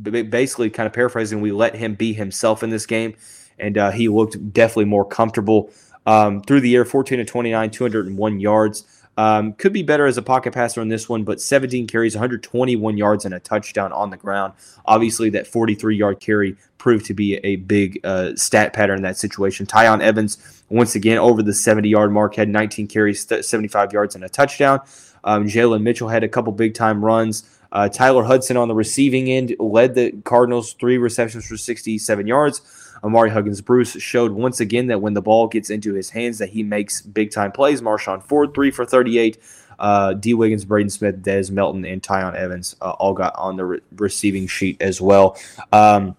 basically 0.00 0.70
kind 0.70 0.86
of 0.86 0.92
paraphrasing, 0.92 1.40
we 1.40 1.50
let 1.50 1.74
him 1.74 1.94
be 1.94 2.12
himself 2.12 2.62
in 2.62 2.70
this 2.70 2.86
game. 2.86 3.16
And 3.58 3.76
uh, 3.76 3.90
he 3.90 4.08
looked 4.08 4.52
definitely 4.52 4.84
more 4.84 5.04
comfortable. 5.04 5.72
Um, 6.06 6.40
through 6.40 6.60
the 6.60 6.74
air, 6.76 6.84
14 6.84 7.18
to 7.18 7.24
29, 7.24 7.70
201 7.70 8.40
yards. 8.40 8.84
Um, 9.18 9.52
could 9.54 9.72
be 9.72 9.82
better 9.82 10.06
as 10.06 10.16
a 10.16 10.22
pocket 10.22 10.54
passer 10.54 10.80
on 10.80 10.86
this 10.86 11.08
one, 11.08 11.24
but 11.24 11.40
17 11.40 11.88
carries, 11.88 12.14
121 12.14 12.96
yards, 12.96 13.24
and 13.24 13.34
a 13.34 13.40
touchdown 13.40 13.92
on 13.92 14.10
the 14.10 14.16
ground. 14.16 14.52
Obviously, 14.84 15.28
that 15.30 15.48
43 15.48 15.96
yard 15.96 16.20
carry 16.20 16.56
proved 16.78 17.04
to 17.06 17.14
be 17.14 17.34
a 17.38 17.56
big 17.56 17.98
uh, 18.04 18.36
stat 18.36 18.72
pattern 18.72 18.98
in 18.98 19.02
that 19.02 19.18
situation. 19.18 19.66
Tiyon 19.66 20.00
Evans, 20.00 20.62
once 20.68 20.94
again, 20.94 21.18
over 21.18 21.42
the 21.42 21.52
70 21.52 21.88
yard 21.88 22.12
mark, 22.12 22.36
had 22.36 22.48
19 22.48 22.86
carries, 22.86 23.26
75 23.44 23.92
yards, 23.92 24.14
and 24.14 24.22
a 24.22 24.28
touchdown. 24.28 24.80
Um, 25.24 25.46
Jalen 25.46 25.82
Mitchell 25.82 26.08
had 26.08 26.22
a 26.22 26.28
couple 26.28 26.52
big 26.52 26.74
time 26.74 27.04
runs. 27.04 27.42
Uh, 27.72 27.88
Tyler 27.88 28.22
Hudson 28.22 28.56
on 28.56 28.68
the 28.68 28.74
receiving 28.74 29.28
end 29.28 29.56
led 29.58 29.96
the 29.96 30.12
Cardinals 30.24 30.74
three 30.74 30.96
receptions 30.96 31.44
for 31.44 31.56
67 31.56 32.26
yards. 32.28 32.62
Ahmari 33.02 33.30
Huggins 33.30 33.60
Bruce 33.60 33.92
showed 34.00 34.32
once 34.32 34.60
again 34.60 34.86
that 34.88 35.00
when 35.00 35.14
the 35.14 35.22
ball 35.22 35.46
gets 35.46 35.70
into 35.70 35.94
his 35.94 36.10
hands, 36.10 36.38
that 36.38 36.48
he 36.50 36.62
makes 36.62 37.00
big 37.00 37.30
time 37.30 37.52
plays. 37.52 37.80
Marshon 37.80 38.22
Ford 38.22 38.54
three 38.54 38.70
for 38.70 38.84
38. 38.84 39.38
Uh, 39.78 40.12
Dee 40.14 40.34
Wiggins, 40.34 40.64
Braden 40.64 40.90
Smith, 40.90 41.22
Des 41.22 41.52
Melton, 41.52 41.84
and 41.84 42.02
Tiyon 42.02 42.34
Evans 42.34 42.74
uh, 42.80 42.90
all 42.98 43.14
got 43.14 43.32
on 43.36 43.56
the 43.56 43.64
re- 43.64 43.80
receiving 43.96 44.48
sheet 44.48 44.80
as 44.82 45.00
well. 45.00 45.38
Um, 45.72 46.16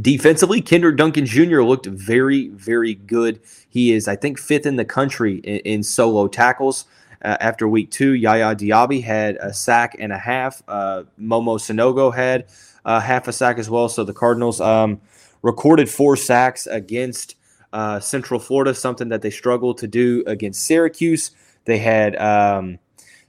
Defensively, 0.00 0.60
Kendrick 0.60 0.96
Duncan 0.96 1.26
Jr. 1.26 1.62
looked 1.62 1.86
very, 1.86 2.48
very 2.48 2.94
good. 2.94 3.40
He 3.68 3.92
is, 3.92 4.06
I 4.06 4.14
think, 4.14 4.38
fifth 4.38 4.64
in 4.64 4.76
the 4.76 4.84
country 4.84 5.38
in, 5.38 5.58
in 5.60 5.82
solo 5.82 6.28
tackles. 6.28 6.84
Uh, 7.22 7.36
after 7.40 7.66
week 7.66 7.90
two, 7.90 8.12
Yaya 8.12 8.54
Diaby 8.54 9.02
had 9.02 9.36
a 9.36 9.52
sack 9.52 9.96
and 9.98 10.12
a 10.12 10.18
half. 10.18 10.62
Uh, 10.68 11.02
Momo 11.20 11.58
Sanogo 11.58 12.14
had 12.14 12.46
uh, 12.84 13.00
half 13.00 13.26
a 13.26 13.32
sack 13.32 13.58
as 13.58 13.68
well. 13.68 13.88
So 13.88 14.04
the 14.04 14.14
Cardinals 14.14 14.60
um, 14.60 15.00
recorded 15.42 15.88
four 15.88 16.16
sacks 16.16 16.66
against 16.66 17.36
uh, 17.72 18.00
Central 18.00 18.40
Florida, 18.40 18.74
something 18.74 19.08
that 19.08 19.22
they 19.22 19.30
struggled 19.30 19.78
to 19.78 19.86
do 19.86 20.22
against 20.26 20.64
Syracuse. 20.64 21.30
They 21.64 21.78
had 21.78 22.16
um, 22.16 22.78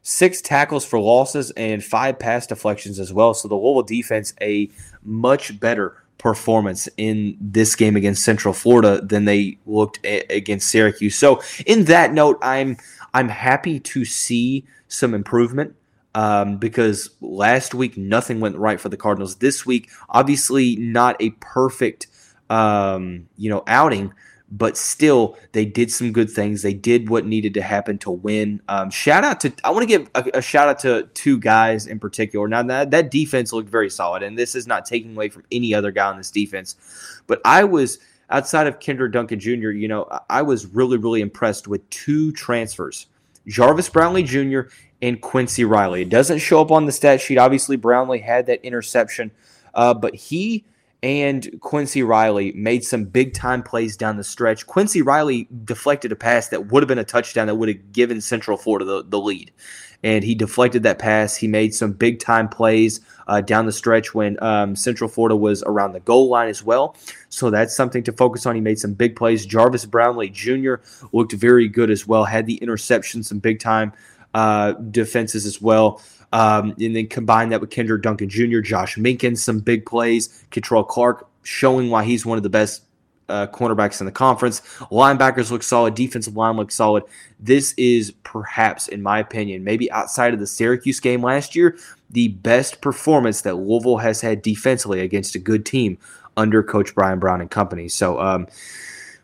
six 0.02 0.42
tackles 0.42 0.86
for 0.86 1.00
losses 1.00 1.52
and 1.52 1.84
five 1.84 2.18
pass 2.20 2.48
deflections 2.48 3.00
as 3.00 3.14
well. 3.14 3.34
So 3.34 3.48
the 3.48 3.56
Louisville 3.56 3.84
defense, 3.84 4.34
a 4.42 4.70
much 5.04 5.60
better 5.60 6.04
performance 6.18 6.88
in 6.98 7.36
this 7.42 7.76
game 7.76 7.96
against 7.96 8.24
Central 8.24 8.54
Florida 8.54 9.02
than 9.02 9.26
they 9.26 9.58
looked 9.66 10.00
against 10.06 10.70
Syracuse. 10.70 11.16
So, 11.16 11.42
in 11.66 11.86
that 11.86 12.14
note, 12.14 12.38
I'm 12.42 12.78
I'm 13.14 13.28
happy 13.28 13.80
to 13.80 14.06
see 14.06 14.66
some 14.88 15.14
improvement 15.14 15.76
um, 16.16 16.58
because 16.58 17.10
last 17.22 17.74
week 17.74 17.98
nothing 17.98 18.40
went 18.40 18.58
right 18.58 18.80
for 18.80 18.90
the 18.90 18.98
Cardinals. 18.98 19.36
This 19.38 19.66
week, 19.66 19.90
obviously, 20.10 20.76
not 20.76 21.16
a 21.20 21.32
perfect 21.40 22.08
um, 22.50 23.28
you 23.38 23.50
know 23.50 23.64
outing, 23.68 24.14
but 24.52 24.76
still 24.78 25.38
they 25.54 25.66
did 25.66 25.90
some 25.92 26.12
good 26.12 26.30
things. 26.30 26.62
They 26.62 26.74
did 26.74 27.10
what 27.10 27.26
needed 27.26 27.54
to 27.54 27.62
happen 27.62 27.98
to 28.00 28.12
win. 28.12 28.62
Um, 28.68 28.90
shout 28.90 29.24
out 29.24 29.40
to 29.42 29.54
I 29.64 29.72
want 29.72 29.84
to 29.84 29.88
give 29.88 30.10
a, 30.14 30.40
a, 30.40 30.42
shout 30.42 30.68
out 30.68 30.80
to 30.80 31.08
two 31.14 31.40
guys 31.40 31.88
in 31.88 32.00
particular. 32.00 32.48
Now 32.48 32.62
that 32.64 32.92
that 32.92 33.10
defense 33.10 33.54
looked 33.54 33.70
very 33.70 33.90
solid, 33.90 34.22
and 34.22 34.38
this 34.38 34.54
is 34.54 34.68
not 34.68 34.86
taking 34.86 35.16
away 35.16 35.30
from 35.30 35.46
any 35.52 35.74
other 35.74 35.92
guy 35.92 36.08
on 36.08 36.18
this 36.18 36.30
defense, 36.30 36.76
but 37.28 37.40
I 37.46 37.64
was 37.64 38.00
outside 38.30 38.68
of 38.68 38.80
Kendrick 38.80 39.14
Duncan 39.14 39.40
Jr. 39.40 39.72
You 39.72 39.88
know 39.88 40.20
I 40.30 40.42
was 40.42 40.66
really 40.66 40.98
really 40.98 41.22
impressed 41.22 41.70
with 41.70 41.90
two 41.90 42.34
transfers, 42.34 43.08
Jarvis 43.48 43.90
Brownlee 43.90 44.24
Jr. 44.24 44.62
and 45.02 45.22
Quincy 45.22 45.66
Riley. 45.66 46.04
It 46.04 46.10
doesn't 46.10 46.40
show 46.40 46.62
up 46.62 46.72
on 46.72 46.86
the 46.86 46.92
stat 46.92 47.22
sheet. 47.22 47.38
Obviously 47.38 47.76
Brownlee 47.76 48.20
had 48.20 48.46
that 48.48 48.64
interception, 48.64 49.32
uh, 49.74 49.94
but 49.94 50.16
he 50.16 50.66
and 51.04 51.60
Quincy 51.62 52.04
Riley 52.04 52.52
made 52.52 52.84
some 52.84 53.06
big 53.06 53.34
time 53.34 53.64
plays 53.64 53.98
down 53.98 54.18
the 54.18 54.24
stretch. 54.24 54.68
Quincy 54.68 55.02
Riley 55.02 55.48
deflected 55.64 56.12
a 56.12 56.16
pass 56.16 56.50
that 56.50 56.68
would 56.72 56.84
have 56.84 56.88
been 56.88 57.00
a 57.00 57.04
touchdown 57.04 57.48
that 57.48 57.56
would 57.56 57.70
have 57.70 57.92
given 57.92 58.22
Central 58.22 58.58
Florida 58.58 58.86
the, 58.86 59.04
the 59.04 59.20
lead. 59.20 59.52
And 60.04 60.24
he 60.24 60.34
deflected 60.34 60.84
that 60.84 60.98
pass. 60.98 61.36
He 61.36 61.48
made 61.48 61.76
some 61.76 61.94
big 61.94 62.20
time 62.20 62.50
plays 62.50 63.02
uh, 63.28 63.42
down 63.42 63.66
the 63.66 63.72
stretch 63.72 64.14
when 64.16 64.42
um, 64.44 64.76
Central 64.76 65.10
Florida 65.10 65.36
was 65.36 65.64
around 65.64 65.94
the 65.94 66.00
goal 66.00 66.30
line 66.30 66.50
as 66.50 66.64
well. 66.64 66.96
So 67.30 67.50
that's 67.50 67.76
something 67.76 68.04
to 68.04 68.12
focus 68.12 68.46
on. 68.46 68.56
He 68.56 68.62
made 68.62 68.80
some 68.80 68.94
big 68.94 69.16
plays. 69.16 69.46
Jarvis 69.46 69.86
Brownlee 69.86 70.30
Jr. 70.30 70.76
looked 71.12 71.34
very 71.34 71.68
good 71.68 71.92
as 71.92 72.08
well, 72.08 72.26
had 72.26 72.46
the 72.46 72.56
interception, 72.56 73.24
some 73.24 73.40
big 73.40 73.60
time 73.60 73.94
uh, 74.34 74.74
defenses 74.74 75.46
as 75.46 75.62
well. 75.62 76.02
Um, 76.34 76.74
and 76.80 76.96
then 76.96 77.08
combine 77.08 77.50
that 77.50 77.62
with 77.62 77.70
Kendrick 77.70 78.02
Duncan 78.02 78.30
Jr., 78.30 78.62
Josh 78.62 78.96
Minkins, 78.96 79.40
some 79.40 79.60
big 79.60 79.86
plays, 79.86 80.44
Kei'Trel 80.52 80.88
Clark 80.88 81.28
showing 81.44 81.90
why 81.90 82.04
he's 82.04 82.26
one 82.26 82.38
of 82.38 82.44
the 82.44 82.50
best 82.50 82.84
uh, 83.30 83.48
cornerbacks 83.48 84.00
in 84.00 84.06
the 84.06 84.12
conference. 84.12 84.62
Linebackers 84.92 85.52
look 85.52 85.64
solid. 85.64 85.96
Defensive 85.96 86.36
line 86.36 86.58
looks 86.58 86.76
solid. 86.76 87.04
This 87.40 87.74
is 87.78 88.12
perhaps, 88.24 88.88
in 88.88 89.02
my 89.02 89.20
opinion, 89.20 89.64
maybe 89.64 89.92
outside 89.92 90.34
of 90.34 90.40
the 90.40 90.48
Syracuse 90.48 91.00
game 91.00 91.24
last 91.24 91.56
year, 91.56 91.78
the 92.10 92.30
best 92.30 92.82
performance 92.82 93.42
that 93.42 93.56
Louisville 93.56 93.98
has 93.98 94.22
had 94.22 94.42
defensively 94.42 95.00
against 95.00 95.36
a 95.36 95.40
good 95.40 95.66
team 95.66 95.98
under 96.38 96.62
Coach 96.64 96.94
Brian 96.94 97.20
Brown 97.20 97.42
and 97.42 97.50
company. 97.50 97.88
So, 97.88 98.20
um, 98.20 98.48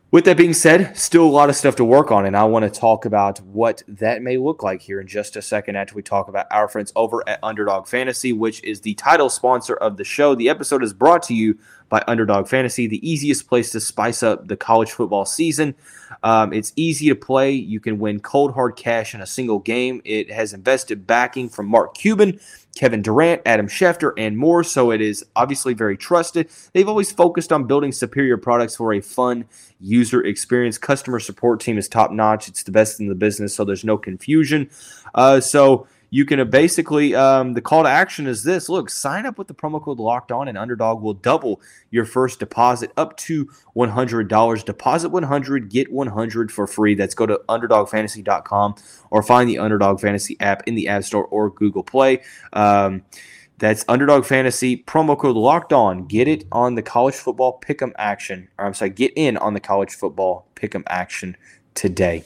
with 0.09 0.23
that 0.23 0.37
being 0.37 0.53
said, 0.53 0.95
still 0.95 1.25
a 1.25 1.27
lot 1.27 1.49
of 1.49 1.57
stuff 1.57 1.75
to 1.75 1.83
work 1.83 2.11
on, 2.11 2.25
and 2.25 2.37
I 2.37 2.45
want 2.45 2.63
to 2.63 2.79
talk 2.79 3.03
about 3.03 3.41
what 3.41 3.83
that 3.89 4.21
may 4.21 4.37
look 4.37 4.63
like 4.63 4.81
here 4.81 5.01
in 5.01 5.07
just 5.07 5.35
a 5.35 5.41
second 5.41 5.75
after 5.75 5.95
we 5.95 6.01
talk 6.01 6.29
about 6.29 6.47
our 6.49 6.69
friends 6.69 6.93
over 6.95 7.27
at 7.27 7.39
Underdog 7.43 7.87
Fantasy, 7.87 8.31
which 8.31 8.63
is 8.63 8.79
the 8.79 8.93
title 8.93 9.29
sponsor 9.29 9.75
of 9.75 9.97
the 9.97 10.05
show. 10.05 10.33
The 10.33 10.47
episode 10.47 10.81
is 10.81 10.93
brought 10.93 11.23
to 11.23 11.33
you 11.33 11.59
by 11.89 12.03
Underdog 12.07 12.47
Fantasy, 12.47 12.87
the 12.87 13.09
easiest 13.09 13.47
place 13.47 13.71
to 13.71 13.79
spice 13.79 14.23
up 14.23 14.47
the 14.47 14.57
college 14.57 14.91
football 14.91 15.25
season. 15.25 15.75
Um, 16.23 16.53
it's 16.53 16.73
easy 16.75 17.09
to 17.09 17.15
play. 17.15 17.51
You 17.51 17.79
can 17.79 17.99
win 17.99 18.19
cold 18.19 18.53
hard 18.53 18.75
cash 18.75 19.13
in 19.13 19.21
a 19.21 19.25
single 19.25 19.59
game. 19.59 20.01
It 20.05 20.31
has 20.31 20.53
invested 20.53 21.05
backing 21.05 21.49
from 21.49 21.67
Mark 21.67 21.95
Cuban 21.95 22.39
Kevin 22.77 23.01
Durant, 23.01 23.41
Adam 23.45 23.67
Schefter, 23.67 24.13
and 24.17 24.37
more. 24.37 24.63
So 24.63 24.91
it 24.91 25.01
is 25.01 25.25
obviously 25.35 25.73
very 25.73 25.97
trusted. 25.97 26.49
They've 26.73 26.87
always 26.87 27.11
focused 27.11 27.51
on 27.51 27.65
building 27.65 27.91
superior 27.91 28.37
products 28.37 28.75
for 28.75 28.93
a 28.93 29.01
fun 29.01 29.45
user 29.79 30.23
experience. 30.23 30.77
Customer 30.77 31.19
support 31.19 31.59
team 31.59 31.77
is 31.77 31.89
top 31.89 32.11
notch. 32.11 32.47
It's 32.47 32.63
the 32.63 32.71
best 32.71 32.99
in 32.99 33.07
the 33.07 33.15
business, 33.15 33.55
so 33.55 33.65
there's 33.65 33.83
no 33.83 33.97
confusion. 33.97 34.69
Uh, 35.15 35.39
so 35.39 35.87
you 36.09 36.25
can 36.25 36.39
uh, 36.39 36.45
basically 36.45 37.13
um, 37.15 37.53
the 37.53 37.61
call 37.61 37.83
to 37.83 37.89
action 37.89 38.27
is 38.27 38.43
this. 38.43 38.69
Look 38.69 38.89
sign 38.89 39.25
up 39.25 39.37
with 39.37 39.47
the 39.47 39.53
promo 39.53 39.81
code 39.81 39.99
locked 39.99 40.31
on 40.31 40.47
and 40.47 40.57
underdog 40.57 41.01
will 41.01 41.13
double 41.13 41.61
your 41.91 42.05
first 42.05 42.39
deposit 42.39 42.91
up 42.97 43.17
to 43.17 43.49
$100 43.75 44.65
deposit 44.65 45.09
100 45.09 45.69
get 45.69 45.91
100 45.91 46.51
for 46.51 46.67
free. 46.67 46.95
That's 46.95 47.15
go 47.15 47.25
to 47.25 47.41
underdogfantasy.com 47.49 48.75
or 49.09 49.23
find 49.23 49.49
the 49.49 49.59
underdog 49.59 49.99
fantasy 49.99 50.37
app 50.39 50.63
in 50.65 50.75
the 50.75 50.87
app 50.87 51.03
store 51.03 51.25
or 51.25 51.49
google 51.49 51.83
play. 51.83 52.21
Um, 52.53 53.03
that's 53.59 53.83
underdog 53.87 54.23
fantasy 54.25 54.83
promo 54.83 55.17
code 55.17 55.35
locked 55.35 55.73
on. 55.73 56.05
Get 56.05 56.27
it 56.27 56.45
on 56.51 56.75
the 56.75 56.83
college 56.83 57.15
football 57.15 57.59
pick'em 57.59 57.91
action. 57.97 58.49
Or 58.57 58.65
i'm 58.65 58.73
sorry 58.73 58.91
get 58.91 59.11
in 59.15 59.35
on 59.37 59.53
the 59.53 59.59
college 59.59 59.93
football 59.93 60.47
pick'em 60.55 60.83
action 60.87 61.35
today 61.73 62.23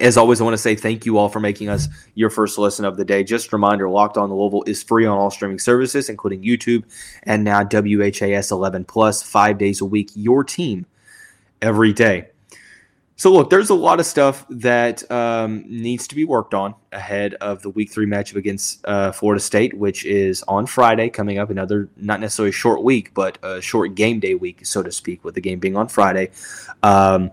as 0.00 0.16
always, 0.16 0.40
I 0.40 0.44
want 0.44 0.54
to 0.54 0.58
say 0.58 0.74
thank 0.74 1.06
you 1.06 1.18
all 1.18 1.28
for 1.28 1.40
making 1.40 1.68
us 1.68 1.88
your 2.14 2.30
first 2.30 2.58
listen 2.58 2.84
of 2.84 2.96
the 2.96 3.04
day. 3.04 3.24
Just 3.24 3.52
a 3.52 3.56
reminder 3.56 3.88
Locked 3.88 4.16
On 4.16 4.28
the 4.28 4.34
Louisville 4.34 4.64
is 4.66 4.82
free 4.82 5.06
on 5.06 5.16
all 5.16 5.30
streaming 5.30 5.58
services, 5.58 6.08
including 6.08 6.42
YouTube 6.42 6.84
and 7.24 7.44
now 7.44 7.64
WHAS 7.64 8.50
11 8.50 8.84
Plus, 8.84 9.22
five 9.22 9.58
days 9.58 9.80
a 9.80 9.84
week. 9.84 10.10
Your 10.14 10.44
team 10.44 10.86
every 11.62 11.92
day. 11.92 12.28
So, 13.16 13.32
look, 13.32 13.50
there's 13.50 13.70
a 13.70 13.74
lot 13.74 13.98
of 13.98 14.06
stuff 14.06 14.46
that 14.48 15.10
um, 15.10 15.64
needs 15.66 16.06
to 16.06 16.14
be 16.14 16.24
worked 16.24 16.54
on 16.54 16.76
ahead 16.92 17.34
of 17.34 17.62
the 17.62 17.70
week 17.70 17.90
three 17.90 18.06
matchup 18.06 18.36
against 18.36 18.86
uh, 18.86 19.10
Florida 19.10 19.40
State, 19.40 19.74
which 19.74 20.04
is 20.04 20.44
on 20.46 20.66
Friday, 20.66 21.10
coming 21.10 21.38
up. 21.38 21.50
Another, 21.50 21.88
not 21.96 22.20
necessarily 22.20 22.52
short 22.52 22.84
week, 22.84 23.12
but 23.14 23.36
a 23.42 23.60
short 23.60 23.96
game 23.96 24.20
day 24.20 24.36
week, 24.36 24.64
so 24.64 24.84
to 24.84 24.92
speak, 24.92 25.24
with 25.24 25.34
the 25.34 25.40
game 25.40 25.58
being 25.58 25.76
on 25.76 25.88
Friday. 25.88 26.30
Um, 26.84 27.32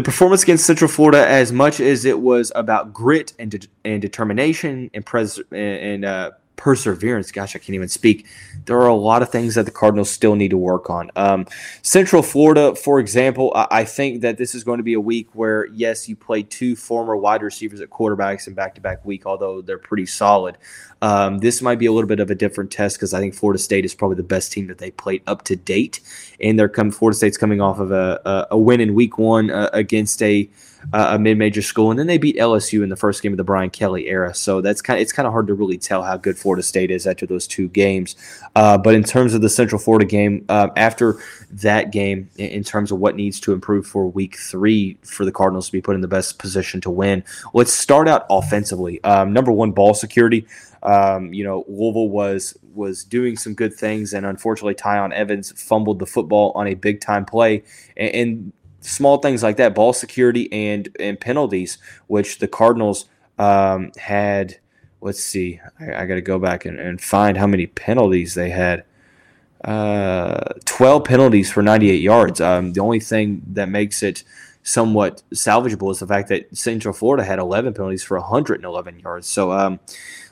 the 0.00 0.04
performance 0.04 0.42
against 0.42 0.64
Central 0.64 0.88
Florida, 0.88 1.28
as 1.28 1.52
much 1.52 1.78
as 1.78 2.06
it 2.06 2.20
was 2.20 2.50
about 2.54 2.90
grit 2.90 3.34
and, 3.38 3.50
de- 3.50 3.68
and 3.84 4.00
determination 4.00 4.90
and, 4.94 5.04
pres- 5.04 5.42
and 5.52 6.06
uh, 6.06 6.30
perseverance. 6.56 7.30
Gosh, 7.30 7.54
I 7.54 7.58
can't 7.58 7.74
even 7.74 7.90
speak. 7.90 8.26
There 8.64 8.78
are 8.78 8.88
a 8.88 8.94
lot 8.94 9.20
of 9.20 9.30
things 9.30 9.56
that 9.56 9.66
the 9.66 9.70
Cardinals 9.70 10.08
still 10.08 10.36
need 10.36 10.52
to 10.52 10.56
work 10.56 10.88
on. 10.88 11.10
Um, 11.16 11.46
Central 11.82 12.22
Florida, 12.22 12.74
for 12.74 12.98
example, 12.98 13.52
I, 13.54 13.66
I 13.70 13.84
think 13.84 14.22
that 14.22 14.38
this 14.38 14.54
is 14.54 14.64
going 14.64 14.78
to 14.78 14.84
be 14.84 14.94
a 14.94 15.00
week 15.00 15.28
where, 15.34 15.66
yes, 15.66 16.08
you 16.08 16.16
play 16.16 16.44
two 16.44 16.76
former 16.76 17.14
wide 17.14 17.42
receivers 17.42 17.82
at 17.82 17.90
quarterbacks 17.90 18.46
in 18.46 18.54
back 18.54 18.76
to 18.76 18.80
back 18.80 19.04
week, 19.04 19.26
although 19.26 19.60
they're 19.60 19.76
pretty 19.76 20.06
solid. 20.06 20.56
Um, 21.02 21.38
this 21.38 21.62
might 21.62 21.78
be 21.78 21.86
a 21.86 21.92
little 21.92 22.08
bit 22.08 22.20
of 22.20 22.30
a 22.30 22.34
different 22.34 22.70
test 22.70 22.96
because 22.96 23.14
I 23.14 23.20
think 23.20 23.34
Florida 23.34 23.58
State 23.58 23.84
is 23.84 23.94
probably 23.94 24.16
the 24.16 24.22
best 24.22 24.52
team 24.52 24.66
that 24.66 24.78
they 24.78 24.90
played 24.90 25.22
up 25.26 25.42
to 25.44 25.56
date, 25.56 26.00
and 26.40 26.58
they're 26.58 26.68
coming. 26.68 26.92
Florida 26.92 27.16
State's 27.16 27.38
coming 27.38 27.60
off 27.60 27.78
of 27.78 27.90
a, 27.90 28.20
a, 28.24 28.46
a 28.52 28.58
win 28.58 28.80
in 28.80 28.94
Week 28.94 29.18
One 29.18 29.50
uh, 29.50 29.70
against 29.72 30.22
a 30.22 30.48
uh, 30.92 31.10
a 31.12 31.18
mid-major 31.18 31.62
school, 31.62 31.90
and 31.90 31.98
then 31.98 32.06
they 32.06 32.18
beat 32.18 32.36
LSU 32.36 32.82
in 32.82 32.88
the 32.88 32.96
first 32.96 33.22
game 33.22 33.32
of 33.32 33.36
the 33.36 33.44
Brian 33.44 33.70
Kelly 33.70 34.08
era. 34.08 34.34
So 34.34 34.60
that's 34.60 34.80
kind 34.80 35.00
it's 35.00 35.12
kind 35.12 35.26
of 35.26 35.32
hard 35.32 35.46
to 35.48 35.54
really 35.54 35.78
tell 35.78 36.02
how 36.02 36.16
good 36.16 36.38
Florida 36.38 36.62
State 36.62 36.90
is 36.90 37.06
after 37.06 37.26
those 37.26 37.46
two 37.46 37.68
games. 37.68 38.16
Uh, 38.56 38.78
but 38.78 38.94
in 38.94 39.04
terms 39.04 39.34
of 39.34 39.42
the 39.42 39.48
Central 39.48 39.80
Florida 39.80 40.06
game, 40.06 40.44
uh, 40.48 40.68
after 40.76 41.20
that 41.50 41.92
game, 41.92 42.28
in 42.36 42.64
terms 42.64 42.90
of 42.90 42.98
what 42.98 43.16
needs 43.16 43.40
to 43.40 43.52
improve 43.52 43.86
for 43.86 44.08
Week 44.08 44.36
Three 44.36 44.96
for 45.02 45.24
the 45.24 45.32
Cardinals 45.32 45.66
to 45.66 45.72
be 45.72 45.80
put 45.80 45.94
in 45.94 46.00
the 46.00 46.08
best 46.08 46.38
position 46.38 46.80
to 46.82 46.90
win, 46.90 47.24
let's 47.54 47.72
start 47.72 48.08
out 48.08 48.26
offensively. 48.30 49.02
Um, 49.04 49.32
number 49.32 49.52
one, 49.52 49.72
ball 49.72 49.94
security. 49.94 50.46
Um, 50.82 51.32
you 51.34 51.44
know, 51.44 51.64
Louisville 51.68 52.08
was 52.08 52.56
was 52.74 53.04
doing 53.04 53.36
some 53.36 53.54
good 53.54 53.74
things, 53.74 54.14
and 54.14 54.24
unfortunately, 54.24 54.74
Tiyon 54.74 55.12
Evans 55.12 55.52
fumbled 55.60 55.98
the 55.98 56.06
football 56.06 56.52
on 56.54 56.66
a 56.66 56.74
big 56.74 57.00
time 57.00 57.24
play, 57.24 57.62
and, 57.96 58.14
and 58.14 58.52
small 58.80 59.18
things 59.18 59.42
like 59.42 59.56
that, 59.58 59.74
ball 59.74 59.92
security 59.92 60.50
and 60.52 60.88
and 60.98 61.20
penalties, 61.20 61.78
which 62.06 62.38
the 62.38 62.48
Cardinals 62.48 63.06
um, 63.38 63.92
had. 63.98 64.58
Let's 65.02 65.22
see, 65.22 65.60
I, 65.78 66.02
I 66.02 66.06
got 66.06 66.16
to 66.16 66.20
go 66.20 66.38
back 66.38 66.66
and, 66.66 66.78
and 66.78 67.00
find 67.00 67.38
how 67.38 67.46
many 67.46 67.66
penalties 67.66 68.34
they 68.34 68.50
had. 68.50 68.84
Uh, 69.64 70.54
12 70.64 71.04
penalties 71.04 71.50
for 71.50 71.62
98 71.62 72.00
yards. 72.00 72.40
Um, 72.40 72.72
the 72.72 72.80
only 72.80 73.00
thing 73.00 73.42
that 73.52 73.68
makes 73.68 74.02
it 74.02 74.24
somewhat 74.62 75.22
salvageable 75.34 75.90
is 75.90 76.00
the 76.00 76.06
fact 76.06 76.28
that 76.28 76.56
Central 76.56 76.94
Florida 76.94 77.24
had 77.24 77.38
11 77.38 77.74
penalties 77.74 78.02
for 78.02 78.18
111 78.18 79.00
yards. 79.00 79.26
So 79.26 79.52
um, 79.52 79.80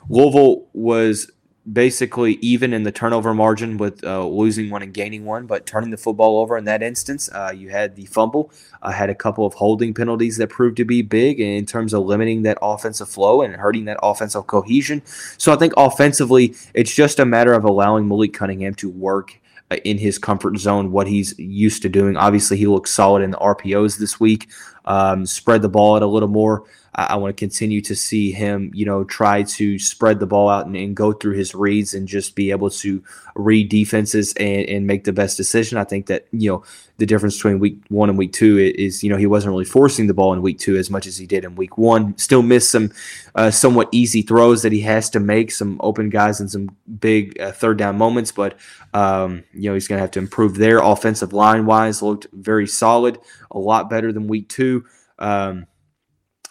Louisville 0.09 0.67
was 0.73 1.31
basically 1.71 2.33
even 2.35 2.73
in 2.73 2.83
the 2.83 2.91
turnover 2.91 3.33
margin 3.33 3.77
with 3.77 4.03
uh, 4.03 4.25
losing 4.25 4.69
one 4.69 4.81
and 4.81 4.93
gaining 4.93 5.25
one, 5.25 5.45
but 5.45 5.65
turning 5.65 5.91
the 5.91 5.97
football 5.97 6.39
over 6.39 6.57
in 6.57 6.65
that 6.65 6.81
instance. 6.81 7.29
Uh, 7.31 7.53
you 7.55 7.69
had 7.69 7.95
the 7.95 8.05
fumble, 8.05 8.51
uh, 8.81 8.91
had 8.91 9.09
a 9.09 9.15
couple 9.15 9.45
of 9.45 9.53
holding 9.55 9.93
penalties 9.93 10.37
that 10.37 10.49
proved 10.49 10.77
to 10.77 10.85
be 10.85 11.01
big 11.01 11.39
in 11.39 11.65
terms 11.65 11.93
of 11.93 12.05
limiting 12.05 12.43
that 12.43 12.57
offensive 12.61 13.09
flow 13.09 13.41
and 13.41 13.55
hurting 13.55 13.85
that 13.85 13.97
offensive 14.01 14.47
cohesion. 14.47 15.01
So 15.37 15.53
I 15.53 15.57
think 15.57 15.73
offensively, 15.77 16.55
it's 16.73 16.93
just 16.93 17.19
a 17.19 17.25
matter 17.25 17.53
of 17.53 17.63
allowing 17.63 18.07
Malik 18.07 18.33
Cunningham 18.33 18.73
to 18.75 18.89
work 18.89 19.39
in 19.83 19.97
his 19.97 20.17
comfort 20.17 20.57
zone, 20.57 20.91
what 20.91 21.07
he's 21.07 21.37
used 21.37 21.81
to 21.83 21.89
doing. 21.89 22.17
Obviously, 22.17 22.57
he 22.57 22.67
looks 22.67 22.91
solid 22.91 23.21
in 23.21 23.31
the 23.31 23.37
RPOs 23.37 23.97
this 23.97 24.19
week. 24.19 24.49
Um, 24.85 25.25
spread 25.25 25.61
the 25.61 25.69
ball 25.69 25.95
out 25.95 26.01
a 26.01 26.07
little 26.07 26.29
more. 26.29 26.63
I, 26.95 27.05
I 27.05 27.15
want 27.15 27.35
to 27.35 27.39
continue 27.39 27.81
to 27.81 27.95
see 27.95 28.31
him, 28.31 28.71
you 28.73 28.85
know, 28.85 29.03
try 29.03 29.43
to 29.43 29.79
spread 29.79 30.19
the 30.19 30.27
ball 30.27 30.49
out 30.49 30.65
and, 30.65 30.75
and, 30.75 30.95
go 30.95 31.13
through 31.13 31.35
his 31.35 31.55
reads 31.55 31.93
and 31.93 32.07
just 32.07 32.35
be 32.35 32.51
able 32.51 32.69
to 32.69 33.01
read 33.35 33.69
defenses 33.69 34.33
and, 34.33 34.67
and 34.67 34.87
make 34.87 35.03
the 35.03 35.13
best 35.13 35.37
decision. 35.37 35.77
I 35.77 35.83
think 35.83 36.07
that, 36.07 36.27
you 36.31 36.51
know, 36.51 36.63
the 36.97 37.05
difference 37.05 37.37
between 37.37 37.59
week 37.59 37.77
one 37.87 38.09
and 38.09 38.17
week 38.17 38.33
two 38.33 38.57
is, 38.57 39.03
you 39.03 39.09
know, 39.09 39.17
he 39.17 39.25
wasn't 39.25 39.51
really 39.51 39.65
forcing 39.65 40.07
the 40.07 40.13
ball 40.13 40.33
in 40.33 40.41
week 40.41 40.59
two 40.59 40.77
as 40.77 40.89
much 40.89 41.07
as 41.07 41.17
he 41.17 41.25
did 41.25 41.45
in 41.45 41.55
week 41.55 41.77
one. 41.77 42.17
Still 42.17 42.41
missed 42.41 42.71
some 42.71 42.91
uh, 43.35 43.51
somewhat 43.51 43.87
easy 43.91 44.21
throws 44.21 44.63
that 44.63 44.71
he 44.71 44.81
has 44.81 45.09
to 45.11 45.19
make, 45.19 45.51
some 45.51 45.79
open 45.81 46.09
guys 46.09 46.39
and 46.39 46.51
some 46.51 46.75
big 46.99 47.39
uh, 47.39 47.51
third 47.51 47.77
down 47.77 47.97
moments, 47.97 48.31
but, 48.31 48.57
um, 48.93 49.43
you 49.53 49.69
know, 49.69 49.73
he's 49.73 49.87
going 49.87 49.97
to 49.97 50.01
have 50.01 50.11
to 50.11 50.19
improve 50.19 50.57
there. 50.57 50.79
Offensive 50.79 51.31
line 51.31 51.65
wise, 51.65 52.01
looked 52.01 52.27
very 52.33 52.67
solid, 52.67 53.19
a 53.51 53.59
lot 53.59 53.89
better 53.89 54.11
than 54.11 54.27
week 54.27 54.49
two. 54.49 54.83
Um, 55.19 55.67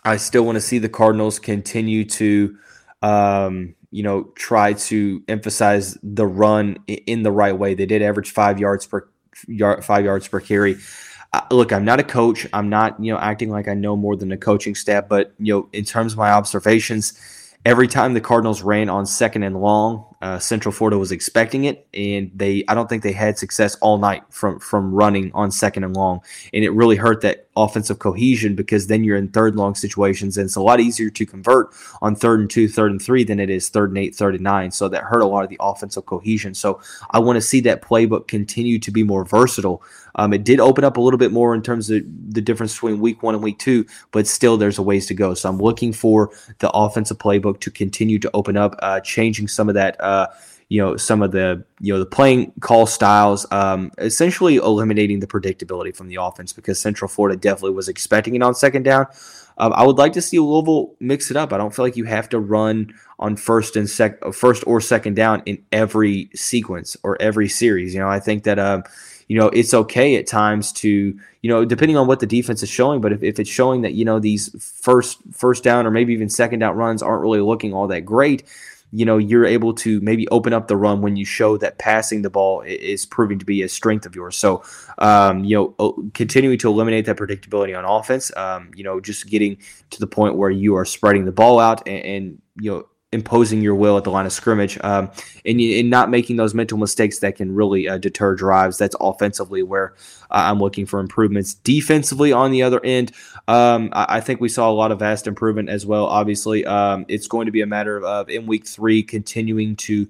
I 0.04 0.16
still 0.16 0.44
want 0.44 0.56
to 0.56 0.60
see 0.60 0.78
the 0.78 0.88
Cardinals 0.88 1.38
continue 1.38 2.04
to, 2.04 2.56
um, 3.02 3.74
you 3.90 4.02
know, 4.02 4.24
try 4.34 4.72
to 4.74 5.22
emphasize 5.28 5.98
the 6.02 6.26
run 6.26 6.78
in 6.86 7.22
the 7.22 7.32
right 7.32 7.56
way. 7.56 7.74
They 7.74 7.86
did 7.86 8.02
average 8.02 8.30
five 8.30 8.58
yards 8.58 8.86
per 8.86 9.08
yard, 9.46 9.84
five 9.84 10.04
yards 10.04 10.28
per 10.28 10.40
carry. 10.40 10.76
Uh, 11.32 11.42
look, 11.50 11.72
I'm 11.72 11.84
not 11.84 12.00
a 12.00 12.04
coach. 12.04 12.46
I'm 12.52 12.68
not, 12.68 13.02
you 13.02 13.12
know, 13.12 13.18
acting 13.18 13.50
like 13.50 13.68
I 13.68 13.74
know 13.74 13.96
more 13.96 14.16
than 14.16 14.28
the 14.28 14.36
coaching 14.36 14.74
staff. 14.74 15.08
But 15.08 15.34
you 15.38 15.52
know, 15.52 15.68
in 15.72 15.84
terms 15.84 16.12
of 16.12 16.18
my 16.18 16.30
observations, 16.30 17.18
every 17.64 17.88
time 17.88 18.14
the 18.14 18.20
Cardinals 18.20 18.62
ran 18.62 18.88
on 18.88 19.04
second 19.04 19.42
and 19.42 19.60
long, 19.60 20.07
uh, 20.20 20.38
Central 20.38 20.72
Florida 20.72 20.98
was 20.98 21.12
expecting 21.12 21.64
it, 21.64 21.86
and 21.94 22.30
they 22.34 22.64
I 22.66 22.74
don't 22.74 22.88
think 22.88 23.02
they 23.02 23.12
had 23.12 23.38
success 23.38 23.76
all 23.76 23.98
night 23.98 24.22
from 24.30 24.58
from 24.58 24.92
running 24.92 25.30
on 25.32 25.52
second 25.52 25.84
and 25.84 25.96
long, 25.96 26.20
and 26.52 26.64
it 26.64 26.70
really 26.70 26.96
hurt 26.96 27.20
that 27.20 27.48
offensive 27.56 27.98
cohesion 27.98 28.54
because 28.54 28.86
then 28.86 29.04
you're 29.04 29.16
in 29.16 29.28
third 29.28 29.54
long 29.54 29.74
situations, 29.74 30.36
and 30.36 30.46
it's 30.46 30.56
a 30.56 30.60
lot 30.60 30.80
easier 30.80 31.10
to 31.10 31.26
convert 31.26 31.68
on 32.02 32.16
third 32.16 32.40
and 32.40 32.50
two, 32.50 32.68
third 32.68 32.90
and 32.90 33.00
three 33.00 33.22
than 33.22 33.38
it 33.38 33.50
is 33.50 33.68
third 33.68 33.90
and 33.90 33.98
eight, 33.98 34.14
third 34.14 34.34
and 34.34 34.44
nine. 34.44 34.70
So 34.72 34.88
that 34.88 35.04
hurt 35.04 35.20
a 35.20 35.26
lot 35.26 35.44
of 35.44 35.50
the 35.50 35.58
offensive 35.60 36.06
cohesion. 36.06 36.54
So 36.54 36.80
I 37.10 37.20
want 37.20 37.36
to 37.36 37.40
see 37.40 37.60
that 37.60 37.82
playbook 37.82 38.26
continue 38.26 38.78
to 38.80 38.90
be 38.90 39.04
more 39.04 39.24
versatile. 39.24 39.82
Um, 40.14 40.32
it 40.32 40.42
did 40.42 40.58
open 40.58 40.82
up 40.82 40.96
a 40.96 41.00
little 41.00 41.18
bit 41.18 41.30
more 41.30 41.54
in 41.54 41.62
terms 41.62 41.90
of 41.90 42.02
the 42.30 42.40
difference 42.40 42.74
between 42.74 42.98
week 42.98 43.22
one 43.22 43.36
and 43.36 43.44
week 43.44 43.60
two, 43.60 43.86
but 44.10 44.26
still 44.26 44.56
there's 44.56 44.78
a 44.78 44.82
ways 44.82 45.06
to 45.06 45.14
go. 45.14 45.32
So 45.34 45.48
I'm 45.48 45.58
looking 45.58 45.92
for 45.92 46.32
the 46.58 46.70
offensive 46.70 47.18
playbook 47.18 47.60
to 47.60 47.70
continue 47.70 48.18
to 48.18 48.30
open 48.34 48.56
up, 48.56 48.74
uh, 48.80 48.98
changing 49.00 49.46
some 49.46 49.68
of 49.68 49.76
that. 49.76 49.96
Uh, 50.00 50.07
you 50.68 50.80
know 50.82 50.96
some 50.96 51.22
of 51.22 51.32
the 51.32 51.64
you 51.80 51.92
know 51.92 51.98
the 51.98 52.06
playing 52.06 52.52
call 52.60 52.86
styles, 52.86 53.46
um, 53.50 53.90
essentially 53.98 54.56
eliminating 54.56 55.20
the 55.20 55.26
predictability 55.26 55.94
from 55.96 56.08
the 56.08 56.16
offense 56.16 56.52
because 56.52 56.78
Central 56.80 57.08
Florida 57.08 57.38
definitely 57.38 57.74
was 57.74 57.88
expecting 57.88 58.34
it 58.34 58.42
on 58.42 58.54
second 58.54 58.82
down. 58.82 59.06
Um, 59.56 59.72
I 59.72 59.84
would 59.84 59.96
like 59.96 60.12
to 60.12 60.22
see 60.22 60.38
Louisville 60.38 60.94
mix 61.00 61.30
it 61.30 61.36
up. 61.36 61.52
I 61.52 61.58
don't 61.58 61.74
feel 61.74 61.84
like 61.84 61.96
you 61.96 62.04
have 62.04 62.28
to 62.28 62.38
run 62.38 62.94
on 63.18 63.36
first 63.36 63.74
and 63.74 63.90
sec, 63.90 64.22
first 64.32 64.62
or 64.66 64.80
second 64.80 65.16
down 65.16 65.42
in 65.46 65.64
every 65.72 66.30
sequence 66.34 66.96
or 67.02 67.20
every 67.20 67.48
series. 67.48 67.92
You 67.92 68.00
know, 68.00 68.08
I 68.08 68.20
think 68.20 68.44
that 68.44 68.58
um, 68.58 68.84
you 69.26 69.38
know 69.38 69.48
it's 69.48 69.72
okay 69.72 70.16
at 70.16 70.26
times 70.26 70.70
to 70.74 70.88
you 70.88 71.50
know 71.50 71.64
depending 71.64 71.96
on 71.96 72.06
what 72.06 72.20
the 72.20 72.26
defense 72.26 72.62
is 72.62 72.68
showing, 72.68 73.00
but 73.00 73.12
if, 73.12 73.22
if 73.22 73.40
it's 73.40 73.50
showing 73.50 73.82
that 73.82 73.94
you 73.94 74.04
know 74.04 74.18
these 74.18 74.54
first 74.60 75.18
first 75.32 75.64
down 75.64 75.86
or 75.86 75.90
maybe 75.90 76.12
even 76.12 76.28
second 76.28 76.58
down 76.58 76.76
runs 76.76 77.02
aren't 77.02 77.22
really 77.22 77.40
looking 77.40 77.72
all 77.72 77.86
that 77.88 78.02
great 78.02 78.44
you 78.92 79.04
know 79.04 79.18
you're 79.18 79.44
able 79.44 79.74
to 79.74 80.00
maybe 80.00 80.26
open 80.28 80.52
up 80.52 80.68
the 80.68 80.76
run 80.76 81.02
when 81.02 81.16
you 81.16 81.24
show 81.24 81.56
that 81.58 81.78
passing 81.78 82.22
the 82.22 82.30
ball 82.30 82.62
is 82.62 83.04
proving 83.04 83.38
to 83.38 83.44
be 83.44 83.62
a 83.62 83.68
strength 83.68 84.06
of 84.06 84.14
yours. 84.14 84.36
So, 84.36 84.62
um, 84.98 85.44
you 85.44 85.74
know, 85.78 86.10
continuing 86.14 86.58
to 86.58 86.68
eliminate 86.68 87.06
that 87.06 87.16
predictability 87.16 87.76
on 87.76 87.84
offense, 87.84 88.34
um, 88.36 88.70
you 88.74 88.84
know, 88.84 89.00
just 89.00 89.26
getting 89.26 89.58
to 89.90 90.00
the 90.00 90.06
point 90.06 90.36
where 90.36 90.50
you 90.50 90.76
are 90.76 90.84
spreading 90.84 91.24
the 91.24 91.32
ball 91.32 91.58
out 91.58 91.86
and, 91.86 92.04
and 92.04 92.42
you 92.60 92.70
know 92.70 92.86
imposing 93.12 93.62
your 93.62 93.74
will 93.74 93.96
at 93.96 94.04
the 94.04 94.10
line 94.10 94.26
of 94.26 94.32
scrimmage 94.32 94.78
um, 94.82 95.10
and, 95.46 95.60
and 95.60 95.88
not 95.88 96.10
making 96.10 96.36
those 96.36 96.52
mental 96.52 96.76
mistakes 96.76 97.20
that 97.20 97.36
can 97.36 97.54
really 97.54 97.88
uh, 97.88 97.96
deter 97.96 98.34
drives. 98.34 98.76
That's 98.76 98.94
offensively 99.00 99.62
where 99.62 99.94
uh, 100.30 100.44
I'm 100.48 100.58
looking 100.58 100.84
for 100.84 101.00
improvements. 101.00 101.54
Defensively, 101.54 102.32
on 102.32 102.50
the 102.50 102.62
other 102.62 102.84
end, 102.84 103.12
um, 103.46 103.88
I, 103.92 104.16
I, 104.16 104.20
think 104.20 104.40
we 104.40 104.50
saw 104.50 104.70
a 104.70 104.72
lot 104.72 104.92
of 104.92 104.98
vast 104.98 105.26
improvement 105.26 105.70
as 105.70 105.86
well. 105.86 106.04
Obviously, 106.06 106.66
um, 106.66 107.06
it's 107.08 107.28
going 107.28 107.46
to 107.46 107.52
be 107.52 107.62
a 107.62 107.66
matter 107.66 108.04
of 108.04 108.28
in 108.28 108.46
week 108.46 108.66
three 108.66 109.02
continuing 109.02 109.74
to 109.76 110.06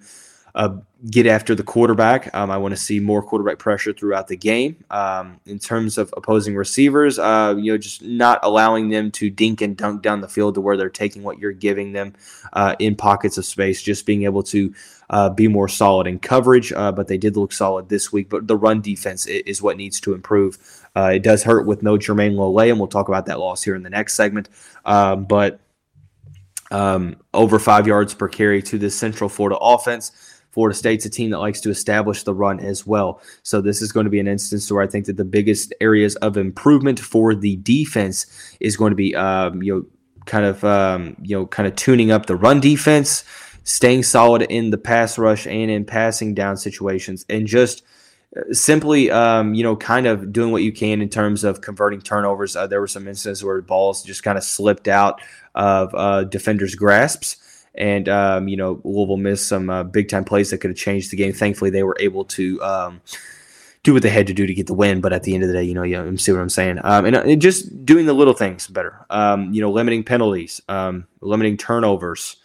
uh, 0.58 0.76
get 1.08 1.24
after 1.24 1.54
the 1.54 1.62
quarterback. 1.62 2.34
Um, 2.34 2.50
I 2.50 2.58
want 2.58 2.72
to 2.72 2.76
see 2.76 2.98
more 2.98 3.22
quarterback 3.22 3.60
pressure 3.60 3.92
throughout 3.92 4.26
the 4.26 4.36
game. 4.36 4.84
Um, 4.90 5.40
in 5.46 5.60
terms 5.60 5.96
of 5.98 6.12
opposing 6.16 6.56
receivers, 6.56 7.16
uh, 7.16 7.54
you 7.56 7.70
know, 7.70 7.78
just 7.78 8.02
not 8.02 8.40
allowing 8.42 8.88
them 8.88 9.12
to 9.12 9.30
dink 9.30 9.60
and 9.60 9.76
dunk 9.76 10.02
down 10.02 10.20
the 10.20 10.26
field 10.26 10.56
to 10.56 10.60
where 10.60 10.76
they're 10.76 10.90
taking 10.90 11.22
what 11.22 11.38
you're 11.38 11.52
giving 11.52 11.92
them 11.92 12.14
uh, 12.52 12.74
in 12.80 12.96
pockets 12.96 13.38
of 13.38 13.44
space. 13.44 13.80
Just 13.80 14.04
being 14.04 14.24
able 14.24 14.42
to 14.42 14.74
uh, 15.10 15.30
be 15.30 15.46
more 15.46 15.68
solid 15.68 16.08
in 16.08 16.18
coverage. 16.18 16.72
Uh, 16.72 16.90
but 16.90 17.06
they 17.06 17.18
did 17.18 17.36
look 17.36 17.52
solid 17.52 17.88
this 17.88 18.12
week. 18.12 18.28
But 18.28 18.48
the 18.48 18.56
run 18.56 18.80
defense 18.80 19.26
is 19.26 19.62
what 19.62 19.76
needs 19.76 20.00
to 20.00 20.12
improve. 20.12 20.58
Uh, 20.96 21.12
it 21.14 21.22
does 21.22 21.44
hurt 21.44 21.66
with 21.66 21.84
no 21.84 21.96
Jermayne 21.96 22.34
Lole, 22.34 22.58
and 22.58 22.80
we'll 22.80 22.88
talk 22.88 23.06
about 23.06 23.26
that 23.26 23.38
loss 23.38 23.62
here 23.62 23.76
in 23.76 23.84
the 23.84 23.90
next 23.90 24.14
segment. 24.14 24.48
Um, 24.84 25.24
but 25.24 25.60
um, 26.72 27.16
over 27.32 27.60
five 27.60 27.86
yards 27.86 28.12
per 28.12 28.26
carry 28.26 28.60
to 28.62 28.76
the 28.76 28.90
Central 28.90 29.30
Florida 29.30 29.56
offense. 29.56 30.10
Florida 30.58 30.76
State's 30.76 31.06
a 31.06 31.08
team 31.08 31.30
that 31.30 31.38
likes 31.38 31.60
to 31.60 31.70
establish 31.70 32.24
the 32.24 32.34
run 32.34 32.58
as 32.58 32.84
well. 32.84 33.22
So 33.44 33.60
this 33.60 33.80
is 33.80 33.92
going 33.92 34.06
to 34.06 34.10
be 34.10 34.18
an 34.18 34.26
instance 34.26 34.68
where 34.72 34.82
I 34.82 34.88
think 34.88 35.06
that 35.06 35.16
the 35.16 35.24
biggest 35.24 35.72
areas 35.80 36.16
of 36.16 36.36
improvement 36.36 36.98
for 36.98 37.32
the 37.32 37.54
defense 37.58 38.26
is 38.58 38.76
going 38.76 38.90
to 38.90 38.96
be, 38.96 39.14
um, 39.14 39.62
you 39.62 39.72
know, 39.72 39.86
kind 40.26 40.44
of, 40.44 40.64
um, 40.64 41.16
you 41.22 41.38
know, 41.38 41.46
kind 41.46 41.68
of 41.68 41.76
tuning 41.76 42.10
up 42.10 42.26
the 42.26 42.34
run 42.34 42.58
defense, 42.58 43.22
staying 43.62 44.02
solid 44.02 44.42
in 44.42 44.70
the 44.70 44.78
pass 44.78 45.16
rush 45.16 45.46
and 45.46 45.70
in 45.70 45.84
passing 45.84 46.34
down 46.34 46.56
situations, 46.56 47.24
and 47.28 47.46
just 47.46 47.84
uh, 48.36 48.52
simply, 48.52 49.12
um, 49.12 49.54
you 49.54 49.62
know, 49.62 49.76
kind 49.76 50.08
of 50.08 50.32
doing 50.32 50.50
what 50.50 50.64
you 50.64 50.72
can 50.72 51.00
in 51.00 51.08
terms 51.08 51.44
of 51.44 51.60
converting 51.60 52.00
turnovers. 52.00 52.56
Uh, 52.56 52.66
there 52.66 52.80
were 52.80 52.88
some 52.88 53.06
instances 53.06 53.44
where 53.44 53.62
balls 53.62 54.02
just 54.02 54.24
kind 54.24 54.36
of 54.36 54.42
slipped 54.42 54.88
out 54.88 55.20
of 55.54 55.94
uh, 55.94 56.24
defenders' 56.24 56.74
grasps 56.74 57.36
and 57.78 58.08
um, 58.08 58.48
you 58.48 58.56
know 58.56 58.80
Louisville 58.84 59.16
missed 59.16 59.48
some 59.48 59.70
uh, 59.70 59.84
big 59.84 60.08
time 60.08 60.24
plays 60.24 60.50
that 60.50 60.58
could 60.58 60.70
have 60.70 60.76
changed 60.76 61.10
the 61.10 61.16
game. 61.16 61.32
Thankfully, 61.32 61.70
they 61.70 61.82
were 61.82 61.96
able 61.98 62.24
to 62.26 62.62
um, 62.62 63.00
do 63.82 63.94
what 63.94 64.02
they 64.02 64.10
had 64.10 64.26
to 64.26 64.34
do 64.34 64.46
to 64.46 64.54
get 64.54 64.66
the 64.66 64.74
win. 64.74 65.00
But 65.00 65.12
at 65.12 65.22
the 65.22 65.34
end 65.34 65.44
of 65.44 65.48
the 65.48 65.54
day, 65.54 65.62
you 65.62 65.74
know, 65.74 65.82
you 65.82 66.18
see 66.18 66.32
what 66.32 66.40
I'm 66.40 66.48
saying, 66.48 66.80
um, 66.84 67.06
and, 67.06 67.16
uh, 67.16 67.22
and, 67.22 67.40
just 67.40 67.86
doing 67.86 68.06
the 68.06 68.12
little 68.12 68.34
things 68.34 68.66
better. 68.66 69.06
Um, 69.08 69.52
you 69.52 69.60
know, 69.62 69.70
limiting 69.70 70.04
penalties, 70.04 70.60
um, 70.68 71.06
limiting 71.20 71.56
turnovers. 71.56 72.36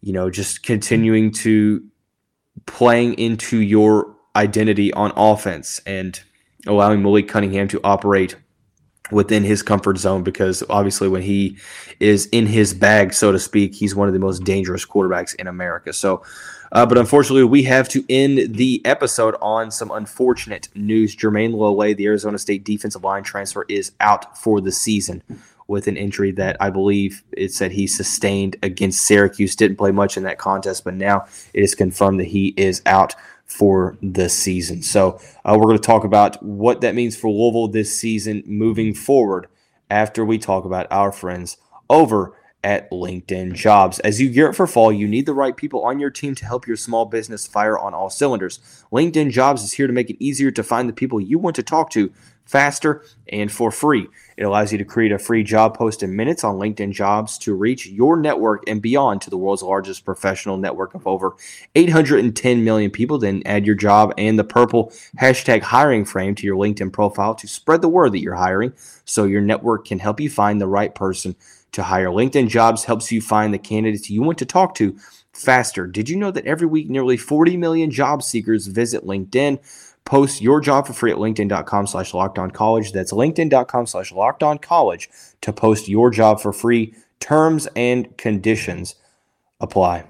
You 0.00 0.12
know, 0.12 0.30
just 0.30 0.64
continuing 0.64 1.30
to 1.32 1.84
playing 2.66 3.14
into 3.14 3.60
your 3.60 4.16
identity 4.34 4.92
on 4.92 5.12
offense 5.16 5.80
and 5.86 6.20
allowing 6.66 7.02
Malik 7.02 7.28
Cunningham 7.28 7.68
to 7.68 7.80
operate 7.84 8.36
within 9.12 9.44
his 9.44 9.62
comfort 9.62 9.98
zone 9.98 10.22
because 10.22 10.62
obviously 10.68 11.08
when 11.08 11.22
he 11.22 11.56
is 12.00 12.26
in 12.32 12.46
his 12.46 12.74
bag, 12.74 13.12
so 13.12 13.30
to 13.30 13.38
speak, 13.38 13.74
he's 13.74 13.94
one 13.94 14.08
of 14.08 14.14
the 14.14 14.20
most 14.20 14.44
dangerous 14.44 14.84
quarterbacks 14.84 15.34
in 15.36 15.46
America. 15.46 15.92
So, 15.92 16.22
uh, 16.72 16.86
but 16.86 16.98
unfortunately, 16.98 17.44
we 17.44 17.62
have 17.64 17.88
to 17.90 18.04
end 18.08 18.56
the 18.56 18.80
episode 18.84 19.36
on 19.40 19.70
some 19.70 19.90
unfortunate 19.90 20.68
news. 20.74 21.14
Jermayne 21.14 21.52
Lole, 21.52 21.94
the 21.94 22.06
Arizona 22.06 22.38
State 22.38 22.64
defensive 22.64 23.04
line 23.04 23.22
transfer, 23.22 23.66
is 23.68 23.92
out 24.00 24.36
for 24.38 24.60
the 24.60 24.72
season 24.72 25.22
with 25.68 25.86
an 25.86 25.96
injury 25.96 26.32
that 26.32 26.56
I 26.60 26.70
believe 26.70 27.22
it 27.32 27.52
said 27.52 27.72
he 27.72 27.86
sustained 27.86 28.56
against 28.62 29.04
Syracuse. 29.04 29.54
Didn't 29.54 29.76
play 29.76 29.92
much 29.92 30.16
in 30.16 30.22
that 30.24 30.38
contest, 30.38 30.84
but 30.84 30.94
now 30.94 31.26
it 31.54 31.62
is 31.62 31.74
confirmed 31.74 32.20
that 32.20 32.28
he 32.28 32.48
is 32.56 32.82
out 32.86 33.14
for 33.52 33.96
the 34.02 34.28
season. 34.28 34.82
So 34.82 35.20
uh, 35.44 35.56
we're 35.58 35.66
going 35.66 35.76
to 35.76 35.82
talk 35.82 36.04
about 36.04 36.42
what 36.42 36.80
that 36.80 36.94
means 36.94 37.16
for 37.16 37.30
Louisville 37.30 37.68
this 37.68 37.96
season 37.96 38.42
moving 38.46 38.94
forward 38.94 39.46
after 39.90 40.24
we 40.24 40.38
talk 40.38 40.64
about 40.64 40.86
our 40.90 41.12
friends 41.12 41.58
over 41.90 42.34
at 42.64 42.90
LinkedIn 42.90 43.54
Jobs. 43.54 43.98
As 44.00 44.20
you 44.20 44.30
gear 44.30 44.48
up 44.48 44.54
for 44.54 44.66
fall, 44.66 44.92
you 44.92 45.08
need 45.08 45.26
the 45.26 45.34
right 45.34 45.56
people 45.56 45.84
on 45.84 45.98
your 45.98 46.10
team 46.10 46.34
to 46.36 46.46
help 46.46 46.66
your 46.66 46.76
small 46.76 47.04
business 47.04 47.46
fire 47.46 47.78
on 47.78 47.94
all 47.94 48.10
cylinders. 48.10 48.60
LinkedIn 48.92 49.30
Jobs 49.30 49.62
is 49.62 49.72
here 49.72 49.86
to 49.86 49.92
make 49.92 50.10
it 50.10 50.24
easier 50.24 50.50
to 50.50 50.62
find 50.62 50.88
the 50.88 50.92
people 50.92 51.20
you 51.20 51.38
want 51.38 51.56
to 51.56 51.62
talk 51.62 51.90
to 51.90 52.12
faster 52.44 53.04
and 53.28 53.50
for 53.50 53.70
free. 53.70 54.06
It 54.36 54.42
allows 54.42 54.72
you 54.72 54.78
to 54.78 54.84
create 54.84 55.12
a 55.12 55.18
free 55.18 55.42
job 55.42 55.76
post 55.76 56.02
in 56.02 56.14
minutes 56.14 56.44
on 56.44 56.56
LinkedIn 56.56 56.92
Jobs 56.92 57.38
to 57.38 57.54
reach 57.54 57.86
your 57.86 58.16
network 58.16 58.64
and 58.66 58.82
beyond 58.82 59.22
to 59.22 59.30
the 59.30 59.36
world's 59.36 59.62
largest 59.62 60.04
professional 60.04 60.56
network 60.56 60.94
of 60.94 61.06
over 61.06 61.34
810 61.74 62.64
million 62.64 62.90
people. 62.90 63.18
Then 63.18 63.42
add 63.46 63.64
your 63.64 63.74
job 63.74 64.12
and 64.18 64.38
the 64.38 64.44
purple 64.44 64.92
hashtag 65.18 65.62
hiring 65.62 66.04
frame 66.04 66.34
to 66.36 66.46
your 66.46 66.56
LinkedIn 66.56 66.92
profile 66.92 67.34
to 67.36 67.48
spread 67.48 67.80
the 67.82 67.88
word 67.88 68.12
that 68.12 68.20
you're 68.20 68.34
hiring 68.34 68.72
so 69.04 69.24
your 69.24 69.40
network 69.40 69.86
can 69.86 69.98
help 69.98 70.20
you 70.20 70.28
find 70.28 70.60
the 70.60 70.68
right 70.68 70.94
person 70.94 71.36
to 71.72 71.82
hire. 71.82 72.08
LinkedIn 72.08 72.48
Jobs 72.48 72.84
helps 72.84 73.10
you 73.10 73.20
find 73.20 73.52
the 73.52 73.58
candidates 73.58 74.10
you 74.10 74.22
want 74.22 74.38
to 74.38 74.46
talk 74.46 74.74
to 74.76 74.96
faster. 75.32 75.86
Did 75.86 76.08
you 76.08 76.16
know 76.16 76.30
that 76.30 76.46
every 76.46 76.66
week 76.66 76.88
nearly 76.88 77.16
40 77.16 77.56
million 77.56 77.90
job 77.90 78.22
seekers 78.22 78.66
visit 78.66 79.04
LinkedIn? 79.04 79.58
Post 80.04 80.42
your 80.42 80.60
job 80.60 80.86
for 80.86 80.92
free 80.92 81.12
at 81.12 81.18
linkedin.com 81.18 81.86
slash 81.86 82.12
college. 82.52 82.92
That's 82.92 83.12
linkedin.com 83.12 83.86
slash 83.86 84.12
college 84.60 85.08
to 85.40 85.52
post 85.52 85.88
your 85.88 86.10
job 86.10 86.40
for 86.40 86.52
free. 86.52 86.94
Terms 87.20 87.68
and 87.76 88.16
conditions 88.16 88.96
apply. 89.60 90.04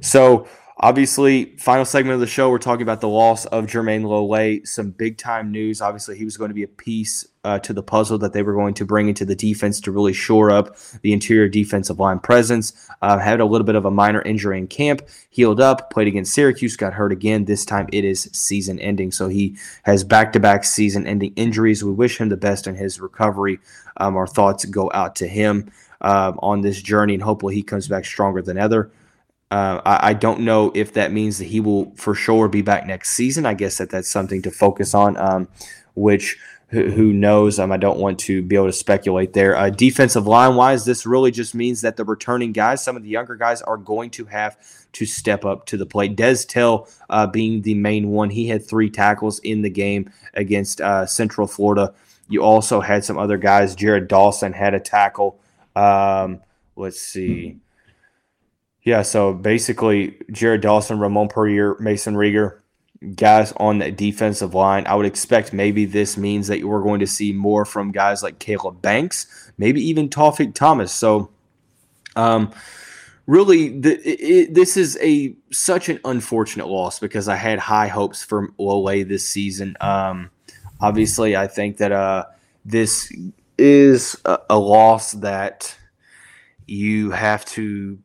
So, 0.00 0.46
obviously, 0.78 1.56
final 1.56 1.84
segment 1.84 2.14
of 2.14 2.20
the 2.20 2.26
show, 2.26 2.50
we're 2.50 2.58
talking 2.58 2.82
about 2.82 3.00
the 3.00 3.08
loss 3.08 3.44
of 3.46 3.66
Jermayne 3.66 4.04
Lole. 4.04 4.60
Some 4.64 4.90
big 4.90 5.18
time 5.18 5.50
news. 5.50 5.80
Obviously, 5.80 6.16
he 6.16 6.24
was 6.24 6.36
going 6.36 6.48
to 6.50 6.54
be 6.54 6.62
a 6.62 6.68
piece 6.68 7.26
uh, 7.44 7.58
to 7.60 7.72
the 7.72 7.82
puzzle 7.82 8.18
that 8.18 8.32
they 8.32 8.42
were 8.42 8.54
going 8.54 8.74
to 8.74 8.84
bring 8.84 9.08
into 9.08 9.24
the 9.24 9.36
defense 9.36 9.80
to 9.80 9.92
really 9.92 10.12
shore 10.12 10.50
up 10.50 10.76
the 11.02 11.12
interior 11.12 11.48
defensive 11.48 11.98
line 11.98 12.18
presence. 12.18 12.88
Uh, 13.02 13.18
had 13.18 13.40
a 13.40 13.44
little 13.44 13.66
bit 13.66 13.74
of 13.74 13.84
a 13.84 13.90
minor 13.90 14.22
injury 14.22 14.58
in 14.58 14.66
camp, 14.66 15.02
healed 15.30 15.60
up, 15.60 15.90
played 15.90 16.08
against 16.08 16.32
Syracuse, 16.32 16.76
got 16.76 16.94
hurt 16.94 17.12
again. 17.12 17.44
This 17.44 17.64
time 17.64 17.88
it 17.92 18.04
is 18.04 18.30
season 18.32 18.78
ending. 18.80 19.12
So 19.12 19.28
he 19.28 19.56
has 19.84 20.04
back 20.04 20.32
to 20.32 20.40
back 20.40 20.64
season 20.64 21.06
ending 21.06 21.32
injuries. 21.36 21.84
We 21.84 21.92
wish 21.92 22.18
him 22.18 22.30
the 22.30 22.36
best 22.36 22.66
in 22.66 22.74
his 22.74 23.00
recovery. 23.00 23.60
Um, 23.98 24.16
our 24.16 24.26
thoughts 24.26 24.64
go 24.64 24.90
out 24.94 25.16
to 25.16 25.28
him 25.28 25.70
uh, 26.00 26.32
on 26.38 26.62
this 26.62 26.80
journey, 26.80 27.14
and 27.14 27.22
hopefully 27.22 27.54
he 27.54 27.62
comes 27.62 27.88
back 27.88 28.04
stronger 28.04 28.42
than 28.42 28.58
ever. 28.58 28.90
Uh, 29.54 29.80
I, 29.86 30.10
I, 30.10 30.12
don't 30.14 30.40
know 30.40 30.72
if 30.74 30.94
that 30.94 31.12
means 31.12 31.38
that 31.38 31.44
he 31.44 31.60
will 31.60 31.92
for 31.94 32.12
sure 32.12 32.48
be 32.48 32.60
back 32.60 32.88
next 32.88 33.10
season. 33.10 33.46
I 33.46 33.54
guess 33.54 33.78
that 33.78 33.88
that's 33.88 34.08
something 34.08 34.42
to 34.42 34.50
focus 34.50 34.94
on, 34.94 35.16
um, 35.16 35.46
which 35.94 36.36
who, 36.70 37.12
knows? 37.12 37.60
Um, 37.60 37.70
I 37.70 37.76
don't 37.76 38.00
want 38.00 38.18
to 38.20 38.42
be 38.42 38.56
able 38.56 38.66
to 38.66 38.72
speculate 38.72 39.32
there. 39.32 39.56
Uh, 39.56 39.70
defensive 39.70 40.26
line 40.26 40.56
wise, 40.56 40.84
this 40.84 41.06
really 41.06 41.30
just 41.30 41.54
means 41.54 41.82
that 41.82 41.96
the 41.96 42.04
returning 42.04 42.50
guys, 42.50 42.82
some 42.82 42.96
of 42.96 43.04
the 43.04 43.08
younger 43.08 43.36
guys, 43.36 43.62
are 43.62 43.76
going 43.76 44.10
to 44.10 44.24
have 44.24 44.58
to 44.94 45.06
step 45.06 45.44
up 45.44 45.66
to 45.66 45.76
the 45.76 45.86
plate. 45.86 46.16
Des 46.16 46.38
Tell 46.48 46.88
uh, 47.08 47.28
being 47.28 47.62
the 47.62 47.74
main 47.74 48.08
one, 48.08 48.30
he 48.30 48.48
had 48.48 48.66
three 48.66 48.90
tackles 48.90 49.38
in 49.38 49.62
the 49.62 49.70
game 49.70 50.10
against 50.32 50.80
uh, 50.80 51.06
Central 51.06 51.46
Florida. 51.46 51.94
You 52.28 52.42
also 52.42 52.80
had 52.80 53.04
some 53.04 53.18
other 53.18 53.36
guys. 53.36 53.76
Jared 53.76 54.08
Dawson 54.08 54.52
had 54.52 54.74
a 54.74 54.80
tackle. 54.80 55.38
Um, 55.76 56.40
let's 56.74 57.00
see. 57.00 57.60
Yeah, 58.84 59.00
so 59.00 59.32
basically, 59.32 60.14
Jared 60.30 60.60
Dawson, 60.60 61.00
Ramon 61.00 61.28
Puryear, 61.28 61.80
Mason 61.80 62.14
Reiger, 62.14 62.58
guys 63.16 63.52
on 63.56 63.78
that 63.78 63.96
defensive 63.96 64.54
line. 64.54 64.86
I 64.86 64.94
would 64.94 65.06
expect 65.06 65.54
maybe 65.54 65.86
this 65.86 66.18
means 66.18 66.48
that 66.48 66.62
we're 66.62 66.82
going 66.82 67.00
to 67.00 67.06
see 67.06 67.32
more 67.32 67.64
from 67.64 67.92
guys 67.92 68.22
like 68.22 68.38
Caleb 68.38 68.82
Banks, 68.82 69.52
maybe 69.56 69.80
even 69.88 70.10
Tawfiq 70.10 70.54
Thomas. 70.54 70.92
So, 70.92 71.30
um, 72.14 72.52
really, 73.26 73.70
the, 73.70 73.98
it, 74.04 74.54
this 74.54 74.76
is 74.76 74.98
a 75.00 75.34
such 75.50 75.88
an 75.88 75.98
unfortunate 76.04 76.66
loss 76.68 76.98
because 76.98 77.26
I 77.26 77.36
had 77.36 77.58
high 77.58 77.88
hopes 77.88 78.22
for 78.22 78.50
Lole 78.58 79.04
this 79.04 79.26
season. 79.26 79.78
Um, 79.80 80.30
obviously, 80.78 81.36
I 81.36 81.46
think 81.46 81.78
that 81.78 81.92
uh, 81.92 82.26
this 82.66 83.10
is 83.56 84.20
a, 84.26 84.40
a 84.50 84.58
loss 84.58 85.12
that 85.12 85.74
you 86.66 87.12
have 87.12 87.46
to 87.46 87.98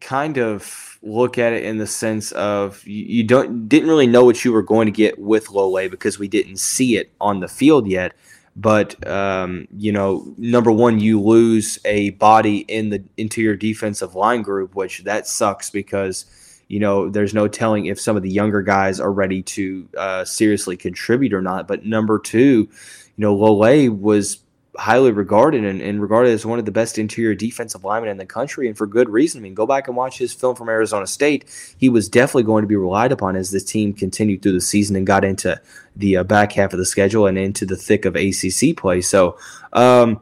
kind 0.00 0.38
of 0.38 0.98
look 1.02 1.38
at 1.38 1.52
it 1.52 1.64
in 1.64 1.78
the 1.78 1.86
sense 1.86 2.32
of 2.32 2.86
you, 2.86 3.04
you, 3.04 3.24
don't 3.24 3.68
didn't 3.68 3.88
really 3.88 4.06
know 4.06 4.24
what 4.24 4.44
you 4.44 4.52
were 4.52 4.62
going 4.62 4.86
to 4.86 4.92
get 4.92 5.18
with 5.18 5.50
Lole 5.50 5.88
because 5.88 6.18
we 6.18 6.28
didn't 6.28 6.58
see 6.58 6.96
it 6.96 7.12
on 7.20 7.40
the 7.40 7.48
field 7.48 7.86
yet. 7.86 8.14
But 8.56 9.06
um, 9.06 9.68
you 9.76 9.92
know, 9.92 10.34
number 10.36 10.72
one, 10.72 10.98
you 10.98 11.20
lose 11.20 11.78
a 11.84 12.10
body 12.10 12.58
in 12.58 12.90
the 12.90 13.04
interior 13.16 13.54
defensive 13.54 14.16
line 14.16 14.42
group, 14.42 14.74
which 14.74 15.04
that 15.04 15.28
sucks 15.28 15.70
because 15.70 16.26
you 16.66 16.80
know 16.80 17.08
there's 17.08 17.34
no 17.34 17.46
telling 17.46 17.86
if 17.86 18.00
some 18.00 18.16
of 18.16 18.22
the 18.22 18.30
younger 18.30 18.62
guys 18.62 18.98
are 18.98 19.12
ready 19.12 19.42
to 19.42 19.88
uh, 19.96 20.24
seriously 20.24 20.76
contribute 20.76 21.32
or 21.32 21.42
not. 21.42 21.68
But 21.68 21.86
number 21.86 22.18
two, 22.18 22.68
you 22.68 22.68
know, 23.16 23.34
Lole 23.34 23.90
was 23.90 24.38
highly 24.78 25.10
regarded 25.10 25.64
and, 25.64 25.82
and, 25.82 26.00
regarded 26.00 26.30
as 26.30 26.46
one 26.46 26.60
of 26.60 26.64
the 26.64 26.70
best 26.70 26.98
interior 26.98 27.34
defensive 27.34 27.82
linemen 27.82 28.10
in 28.10 28.16
the 28.16 28.24
country, 28.24 28.68
and 28.68 28.78
for 28.78 28.86
good 28.86 29.08
reason. 29.08 29.40
I 29.40 29.42
mean, 29.42 29.54
go 29.54 29.66
back 29.66 29.88
and 29.88 29.96
watch 29.96 30.18
his 30.18 30.32
film 30.32 30.54
from 30.54 30.68
Arizona 30.68 31.06
State. 31.06 31.44
He 31.76 31.88
was 31.88 32.08
definitely 32.08 32.44
going 32.44 32.62
to 32.62 32.68
be 32.68 32.76
relied 32.76 33.10
upon 33.10 33.34
as 33.34 33.50
this 33.50 33.64
team 33.64 33.92
continued 33.92 34.40
through 34.40 34.52
the 34.52 34.60
season 34.60 34.94
and 34.94 35.06
got 35.06 35.24
into 35.24 35.60
the 35.96 36.18
uh, 36.18 36.22
back 36.22 36.52
half 36.52 36.72
of 36.72 36.78
the 36.78 36.86
schedule 36.86 37.26
and 37.26 37.36
into 37.36 37.66
the 37.66 37.76
thick 37.76 38.04
of 38.04 38.14
ACC 38.14 38.76
play. 38.76 39.00
So, 39.00 39.36
um, 39.72 40.20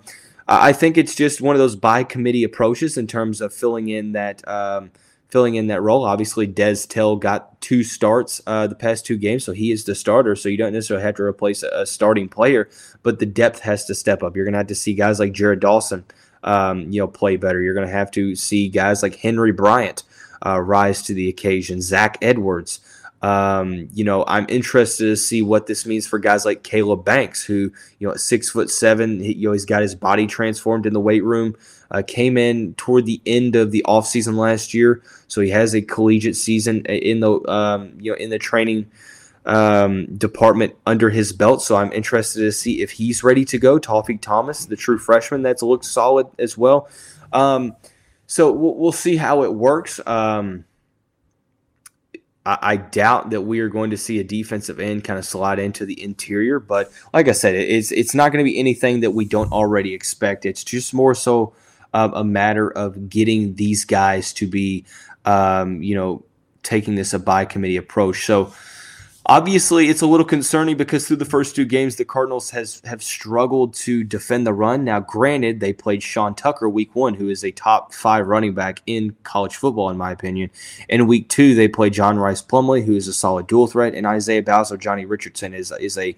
I 0.49 0.73
think 0.73 0.97
it's 0.97 1.15
just 1.15 1.41
one 1.41 1.55
of 1.57 1.61
those 1.61 1.77
by 1.77 2.05
committee 2.05 2.45
approaches 2.45 2.97
in 2.97 3.07
terms 3.07 3.41
of 3.41 3.53
filling 3.53 3.89
in 3.89 4.13
that. 4.13 4.47
Um, 4.49 4.91
filling 5.29 5.57
in 5.57 5.67
that 5.67 5.83
role. 5.83 6.05
Obviously, 6.05 6.47
Des 6.47 6.77
Tell 6.89 7.17
got 7.17 7.61
two 7.61 7.83
starts 7.83 8.41
uh, 8.47 8.67
the 8.67 8.75
past 8.75 9.07
two 9.07 9.17
games, 9.17 9.45
so 9.45 9.53
he 9.53 9.71
is 9.71 9.85
the 9.85 9.95
starter. 9.95 10.37
So 10.37 10.49
you 10.49 10.57
don't 10.57 10.73
necessarily 10.73 11.05
have 11.05 11.17
to 11.17 11.23
replace 11.23 11.63
a, 11.63 11.71
a 11.73 11.87
starting 11.87 12.29
player, 12.29 12.69
but 13.03 13.19
the 13.19 13.27
depth 13.27 13.61
has 13.61 13.85
to 13.87 13.95
step 13.95 14.23
up. 14.23 14.37
You're 14.37 14.45
going 14.45 14.53
to 14.53 14.59
have 14.59 14.67
to 14.69 14.75
see 14.75 14.95
guys 14.95 15.19
like 15.19 15.33
Jared 15.33 15.61
Dawson, 15.61 16.05
um, 16.43 16.91
you 16.91 17.01
know, 17.01 17.09
play 17.09 17.37
better. 17.37 17.61
You're 17.61 17.75
going 17.75 17.87
to 17.87 17.93
have 17.93 18.11
to 18.13 18.35
see 18.35 18.69
guys 18.69 19.03
like 19.03 19.17
Henry 19.17 19.53
Bryant 19.53 20.03
uh, 20.45 20.61
rise 20.61 21.03
to 21.03 21.15
the 21.15 21.29
occasion. 21.29 21.81
Zach 21.81 22.19
Edwards. 22.23 22.81
Um, 23.23 23.89
you 23.93 24.05
know, 24.05 24.25
I'm 24.27 24.47
interested 24.49 25.05
to 25.05 25.17
see 25.17 25.43
what 25.43 25.67
this 25.67 25.87
means 25.87 26.07
for 26.07 26.19
guys 26.19 26.45
like 26.45 26.63
Caleb 26.63 27.05
Banks, 27.05 27.43
who, 27.45 27.73
you 27.99 28.07
know, 28.07 28.13
at 28.13 28.21
six 28.21 28.51
foot 28.51 28.71
seven, 28.71 29.21
he, 29.21 29.35
you 29.35 29.49
know, 29.49 29.53
he's 29.53 29.65
got 29.65 29.83
his 29.83 29.95
body 29.95 30.27
transformed 30.27 30.87
in 30.87 30.93
the 30.93 31.01
weight 31.01 31.25
room. 31.25 31.57
Uh, 31.91 32.03
came 32.07 32.37
in 32.37 32.75
toward 32.75 33.07
the 33.07 33.21
end 33.27 33.55
of 33.55 33.71
the 33.71 33.85
offseason 33.87 34.37
last 34.37 34.75
year, 34.75 35.03
so 35.29 35.41
he 35.41 35.51
has 35.51 35.73
a 35.73 35.81
collegiate 35.81 36.37
season 36.37 36.85
in 36.87 37.21
the 37.21 37.41
um, 37.49 37.93
you 38.01 38.11
know 38.11 38.17
in 38.17 38.29
the 38.29 38.41
training 38.41 38.91
um, 39.47 40.07
department 40.17 40.75
under 40.85 41.11
his 41.11 41.33
belt. 41.33 41.63
So 41.63 41.77
I'm 41.77 41.93
interested 41.93 42.41
to 42.41 42.53
see 42.53 42.83
if 42.83 42.91
he's 42.91 43.23
ready 43.23 43.45
to 43.47 43.59
go. 43.59 43.79
Toffee 43.79 44.19
Thomas, 44.19 44.67
the 44.67 44.77
true 44.77 44.99
freshman, 44.99 45.43
that's 45.43 45.63
looked 45.63 45.85
solid 45.85 46.27
as 46.39 46.59
well. 46.59 46.89
Um, 47.33 47.77
so 48.27 48.51
we'll, 48.51 48.75
we'll, 48.75 48.93
see 48.93 49.17
how 49.17 49.45
it 49.45 49.55
works. 49.55 50.01
Um, 50.05 50.65
I, 52.47 52.59
I, 52.63 52.77
doubt 52.77 53.31
that 53.31 53.43
we 53.43 53.61
are 53.61 53.69
going 53.69 53.91
to 53.91 53.97
see 53.97 54.21
a 54.21 54.25
defensive 54.25 54.79
end 54.79 55.05
kind 55.05 55.19
of 55.19 55.25
slide 55.25 55.59
into 55.59 55.85
the 55.85 56.01
interior, 56.03 56.61
but 56.61 56.91
like 57.13 57.29
I 57.29 57.33
said, 57.33 57.57
it's 57.57 57.91
it's 57.91 58.15
not 58.15 58.33
going 58.33 58.45
to 58.45 58.49
be 58.49 58.59
anything 58.59 59.01
that 59.01 59.11
we 59.11 59.25
don't 59.25 59.53
already 59.53 59.93
expect. 59.93 60.47
It's 60.47 60.63
just 60.65 60.95
more 60.95 61.15
so 61.15 61.53
a 61.93 62.25
matter 62.25 62.71
of 62.71 63.09
getting 63.09 63.55
these 63.55 63.85
guys 63.85 64.33
to 64.35 64.47
be, 64.47 64.85
um, 65.25 65.83
you 65.83 65.95
know, 65.95 66.23
taking 66.63 66.95
this 66.95 67.15
a 67.15 67.19
by 67.19 67.45
committee 67.45 67.77
approach. 67.77 68.27
So 68.27 68.53
obviously, 69.27 69.89
it's 69.89 70.03
a 70.03 70.07
little 70.07 70.27
concerning 70.27 70.77
because 70.77 71.07
through 71.07 71.19
the 71.19 71.25
first 71.25 71.55
two 71.55 71.65
games, 71.65 71.97
the 71.97 72.05
Cardinals 72.05 72.51
has 72.51 72.81
have 72.85 73.03
struggled 73.03 73.75
to 73.75 74.03
defend 74.03 74.47
the 74.47 74.53
run. 74.53 74.85
Now, 74.85 75.01
granted, 75.01 75.61
they 75.61 75.73
played 75.73 76.03
Sean 76.03 76.35
Tucker 76.35 76.69
week 76.69 76.95
one, 76.95 77.15
who 77.15 77.29
is 77.29 77.45
a 77.45 77.51
top 77.51 77.93
five 77.93 78.27
running 78.27 78.55
back 78.55 78.83
in 78.87 79.17
college 79.23 79.57
football, 79.57 79.91
in 79.91 79.97
my 79.97 80.11
opinion. 80.11 80.51
In 80.89 81.07
week 81.07 81.29
two, 81.29 81.55
they 81.55 81.69
played 81.69 81.93
John 81.93 82.19
Rhys 82.19 82.43
Plumlee, 82.43 82.85
who 82.85 82.97
is 82.97 83.09
a 83.09 83.13
solid 83.13 83.47
dual 83.47 83.67
threat, 83.67 83.95
and 83.95 84.07
Isaiah 84.07 84.43
Bowser, 84.43 84.77
Johnny 84.77 85.05
Richardson 85.05 85.55
is 85.55 85.73
is 85.73 85.99
a 85.99 86.17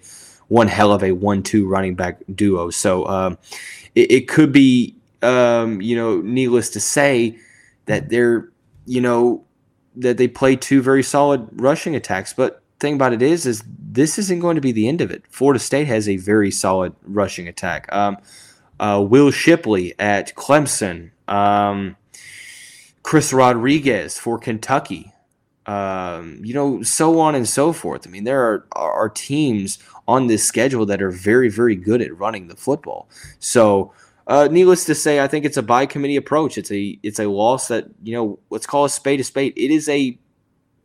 one 0.49 0.69
hell 0.69 0.93
of 0.93 1.03
a 1.03 1.13
one-two 1.13 1.69
running 1.69 1.95
back 1.95 2.23
duo. 2.35 2.71
So 2.71 3.07
um, 3.07 3.39
it, 3.95 4.11
it 4.11 4.29
could 4.29 4.51
be 4.51 4.95
um, 5.23 5.81
you 5.81 5.97
know, 5.97 6.21
needless 6.21 6.71
to 6.71 6.81
say, 6.81 7.39
that 7.87 8.09
they're, 8.09 8.51
you 8.87 9.01
know, 9.01 9.45
that 9.97 10.17
they 10.17 10.29
play 10.29 10.55
two 10.55 10.83
very 10.83 11.03
solid 11.03 11.49
rushing 11.53 11.97
attacks. 11.97 12.33
But 12.33 12.63
thing 12.81 12.95
about 12.95 13.13
it 13.13 13.23
is, 13.23 13.47
is 13.47 13.63
this 13.67 14.19
isn't 14.19 14.41
going 14.41 14.55
to 14.55 14.61
be 14.61 14.73
the 14.73 14.89
end 14.89 15.01
of 15.01 15.11
it. 15.11 15.25
Florida 15.31 15.59
State 15.59 15.87
has 15.87 16.09
a 16.09 16.17
very 16.17 16.51
solid 16.51 16.95
rushing 17.03 17.49
attack. 17.49 17.93
Um, 17.93 18.19
uh, 18.81 19.05
Will 19.09 19.31
Shipley 19.31 19.95
at 19.99 20.35
Clemson, 20.35 21.11
um, 21.27 21.97
Chris 23.03 23.33
Rodriguez 23.33 24.19
for 24.19 24.39
Kentucky, 24.39 25.13
um, 25.67 26.41
you 26.43 26.55
know, 26.55 26.83
so 26.83 27.21
on 27.21 27.35
and 27.35 27.49
so 27.49 27.73
forth. 27.73 28.07
I 28.07 28.11
mean, 28.11 28.25
there 28.25 28.43
are, 28.43 28.67
are 28.73 29.09
teams 29.09 29.79
on 30.07 30.27
this 30.27 30.45
schedule 30.45 30.87
that 30.87 31.03
are 31.03 31.11
very, 31.11 31.51
very 31.51 31.77
good 31.77 32.01
at 32.01 32.17
running 32.17 32.49
the 32.49 32.57
football. 32.57 33.09
So, 33.39 33.93
uh, 34.27 34.49
needless 34.51 34.85
to 34.85 34.95
say, 34.95 35.21
I 35.21 35.29
think 35.29 35.45
it's 35.45 35.57
a 35.57 35.63
by 35.63 35.87
committee 35.87 36.17
approach. 36.17 36.59
It's 36.59 36.71
a 36.71 36.99
it's 37.03 37.19
a 37.19 37.27
loss 37.27 37.69
that 37.69 37.87
you 38.03 38.15
know 38.15 38.39
let's 38.51 38.67
call 38.67 38.85
a 38.85 38.91
spade 38.91 39.21
a 39.21 39.25
spade. 39.25 39.55
It 39.57 39.71
is 39.71 39.89
a, 39.89 40.19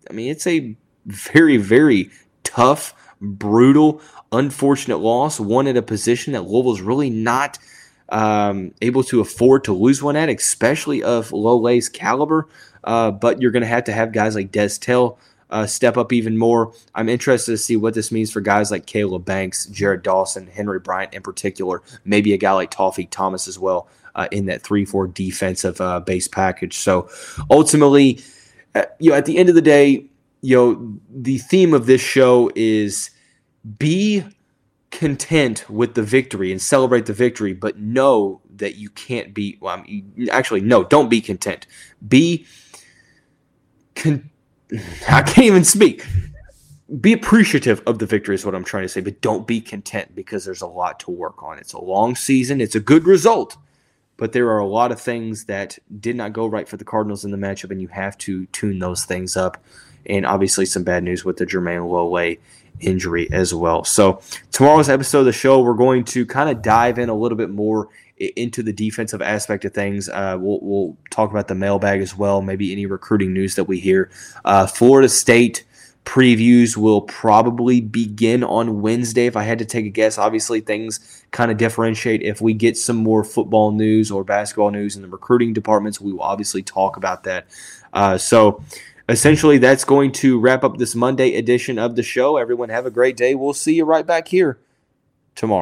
I 0.10 0.14
mean, 0.14 0.32
it's 0.32 0.48
a 0.48 0.76
very 1.06 1.58
very 1.58 2.10
tough 2.44 2.94
brutal, 3.24 4.02
unfortunate 4.32 4.98
loss, 4.98 5.40
one 5.40 5.68
at 5.68 5.78
a 5.78 5.82
position 5.82 6.34
that 6.34 6.44
Louisville's 6.44 6.82
really 6.82 7.10
not 7.10 7.58
um, 8.10 8.74
able 8.82 9.04
to 9.06 9.22
afford 9.22 9.64
to 9.64 9.74
lose 9.74 10.04
one 10.04 10.16
at, 10.16 10.30
especially 10.30 11.02
of 11.02 11.32
Lole's 11.32 11.90
caliber. 11.90 12.48
Uh, 12.84 13.12
but 13.12 13.42
you're 13.42 13.52
going 13.52 13.62
to 13.62 13.68
have 13.68 13.86
to 13.86 13.94
have 13.94 14.12
guys 14.12 14.36
like 14.36 14.52
Des 14.52 14.78
Tell 14.80 15.18
uh, 15.50 15.66
step 15.66 15.98
up 15.98 16.12
even 16.12 16.38
more. 16.38 16.74
I'm 16.94 17.08
interested 17.08 17.52
to 17.52 17.58
see 17.58 17.78
what 17.78 17.94
this 17.94 18.12
means 18.12 18.32
for 18.32 18.42
guys 18.42 18.72
like 18.72 18.86
Caleb 18.86 19.24
Banks, 19.24 19.66
Jared 19.68 20.04
Dawson, 20.04 20.48
Henry 20.48 20.80
Bryant 20.80 21.14
in 21.14 21.22
particular, 21.22 21.82
maybe 22.04 22.34
a 22.34 22.38
guy 22.38 22.52
like 22.52 22.72
Toffee 22.72 23.06
Thomas 23.06 23.48
as 23.48 23.58
well 23.58 23.88
uh, 24.16 24.28
in 24.32 24.48
that 24.48 24.64
3 24.64 24.84
4 24.84 25.08
defensive 25.08 25.80
uh, 25.80 26.00
base 26.02 26.28
package. 26.28 26.78
So 26.78 27.10
ultimately, 27.50 28.22
uh, 28.76 28.84
you 29.00 29.12
know, 29.12 29.16
at 29.16 29.26
the 29.26 29.38
end 29.38 29.48
of 29.48 29.56
the 29.56 29.62
day, 29.62 30.08
you 30.44 30.58
know, 30.58 31.00
the 31.10 31.38
theme 31.38 31.74
of 31.74 31.86
this 31.86 32.02
show 32.02 32.52
is 32.54 33.12
be 33.80 34.26
content 34.92 35.68
with 35.70 35.96
the 35.96 36.04
victory 36.04 36.52
and 36.52 36.62
celebrate 36.62 37.06
the 37.06 37.14
victory, 37.14 37.54
but 37.54 37.80
know 37.80 38.42
that 38.58 38.76
you 38.76 38.90
can't 38.90 39.34
be. 39.34 39.58
Well, 39.62 39.80
I 39.80 39.82
mean, 39.84 40.28
actually, 40.30 40.60
no, 40.60 40.84
don't 40.84 41.08
be 41.08 41.22
content. 41.22 41.66
Be. 42.06 42.46
Con- 43.96 44.30
I 45.10 45.22
can't 45.22 45.48
even 45.48 45.64
speak. 45.64 46.06
Be 47.00 47.14
appreciative 47.14 47.82
of 47.88 48.00
the 48.00 48.06
victory 48.06 48.36
is 48.36 48.46
what 48.46 48.54
I'm 48.54 48.66
trying 48.66 48.84
to 48.84 48.90
say, 48.90 49.00
but 49.00 49.22
don't 49.22 49.48
be 49.48 49.62
content 49.62 50.14
because 50.14 50.44
there's 50.44 50.62
a 50.62 50.68
lot 50.68 51.00
to 51.02 51.12
work 51.12 51.42
on. 51.42 51.58
It's 51.58 51.74
a 51.74 51.82
long 51.82 52.16
season. 52.16 52.60
It's 52.60 52.76
a 52.76 52.82
good 52.82 53.06
result, 53.06 53.56
but 54.18 54.34
there 54.34 54.50
are 54.50 54.60
a 54.60 54.68
lot 54.68 54.92
of 54.92 55.00
things 55.00 55.46
that 55.46 55.80
did 56.02 56.18
not 56.18 56.34
go 56.34 56.48
right 56.48 56.68
for 56.68 56.76
the 56.76 56.84
Cardinals 56.84 57.24
in 57.24 57.32
the 57.32 57.38
matchup, 57.38 57.72
and 57.72 57.82
you 57.82 57.88
have 57.88 58.18
to 58.20 58.46
tune 58.48 58.80
those 58.80 59.06
things 59.06 59.38
up. 59.38 59.64
And 60.06 60.26
obviously, 60.26 60.66
some 60.66 60.84
bad 60.84 61.04
news 61.04 61.24
with 61.24 61.38
the 61.38 61.46
Jermayne 61.46 61.90
Lole 61.90 62.38
injury 62.80 63.32
as 63.32 63.54
well. 63.54 63.84
So, 63.84 64.22
tomorrow's 64.52 64.90
episode 64.90 65.20
of 65.20 65.26
the 65.26 65.32
show, 65.34 65.62
we're 65.62 65.74
going 65.74 66.04
to 66.06 66.26
kind 66.26 66.50
of 66.50 66.62
dive 66.62 67.00
in 67.00 67.10
a 67.10 67.16
little 67.16 67.38
bit 67.38 67.50
more 67.50 67.90
into 68.18 68.64
the 68.64 68.74
defensive 68.74 69.22
aspect 69.22 69.66
of 69.66 69.74
things. 69.74 70.10
Uh, 70.10 70.38
we'll, 70.40 70.60
we'll, 70.62 70.98
talk 71.10 71.30
about 71.30 71.48
the 71.48 71.56
mailbag 71.56 72.02
as 72.02 72.18
well, 72.18 72.42
maybe 72.42 72.72
any 72.72 72.86
recruiting 72.86 73.34
news 73.34 73.56
that 73.56 73.66
we 73.66 73.80
hear. 73.80 74.10
Uh, 74.46 74.66
Florida 74.66 75.08
State 75.08 75.64
previews 76.06 76.76
will 76.76 77.02
probably 77.02 77.80
begin 77.82 78.44
on 78.44 78.82
Wednesday. 78.82 79.26
If 79.26 79.38
I 79.38 79.44
had 79.44 79.60
to 79.60 79.66
take 79.66 79.86
a 79.86 79.90
guess, 79.90 80.18
obviously 80.18 80.60
things 80.60 81.24
kind 81.32 81.52
of 81.52 81.58
differentiate. 81.58 82.22
If 82.24 82.42
we 82.42 82.54
get 82.54 82.78
some 82.78 82.98
more 82.98 83.24
football 83.24 83.72
news 83.72 84.12
or 84.12 84.24
basketball 84.24 84.72
news 84.72 84.96
in 84.96 85.02
the 85.02 85.08
recruiting 85.08 85.54
departments, 85.54 86.02
we 86.02 86.12
will 86.12 86.22
obviously 86.22 86.62
talk 86.62 86.98
about 86.98 87.24
that. 87.24 87.48
Uh, 87.94 88.18
so, 88.18 88.64
essentially, 89.10 89.58
that's 89.58 89.86
going 89.86 90.12
to 90.14 90.40
wrap 90.40 90.64
up 90.64 90.78
this 90.78 90.96
Monday 90.96 91.36
edition 91.36 91.78
of 91.78 91.96
the 91.96 92.04
show. 92.04 92.38
Everyone, 92.38 92.70
have 92.70 92.86
a 92.86 92.92
great 92.92 93.18
day. 93.18 93.36
We'll 93.36 93.54
see 93.54 93.76
you 93.76 93.86
right 93.86 94.06
back 94.06 94.28
here 94.28 94.60
tomorrow. 95.36 95.62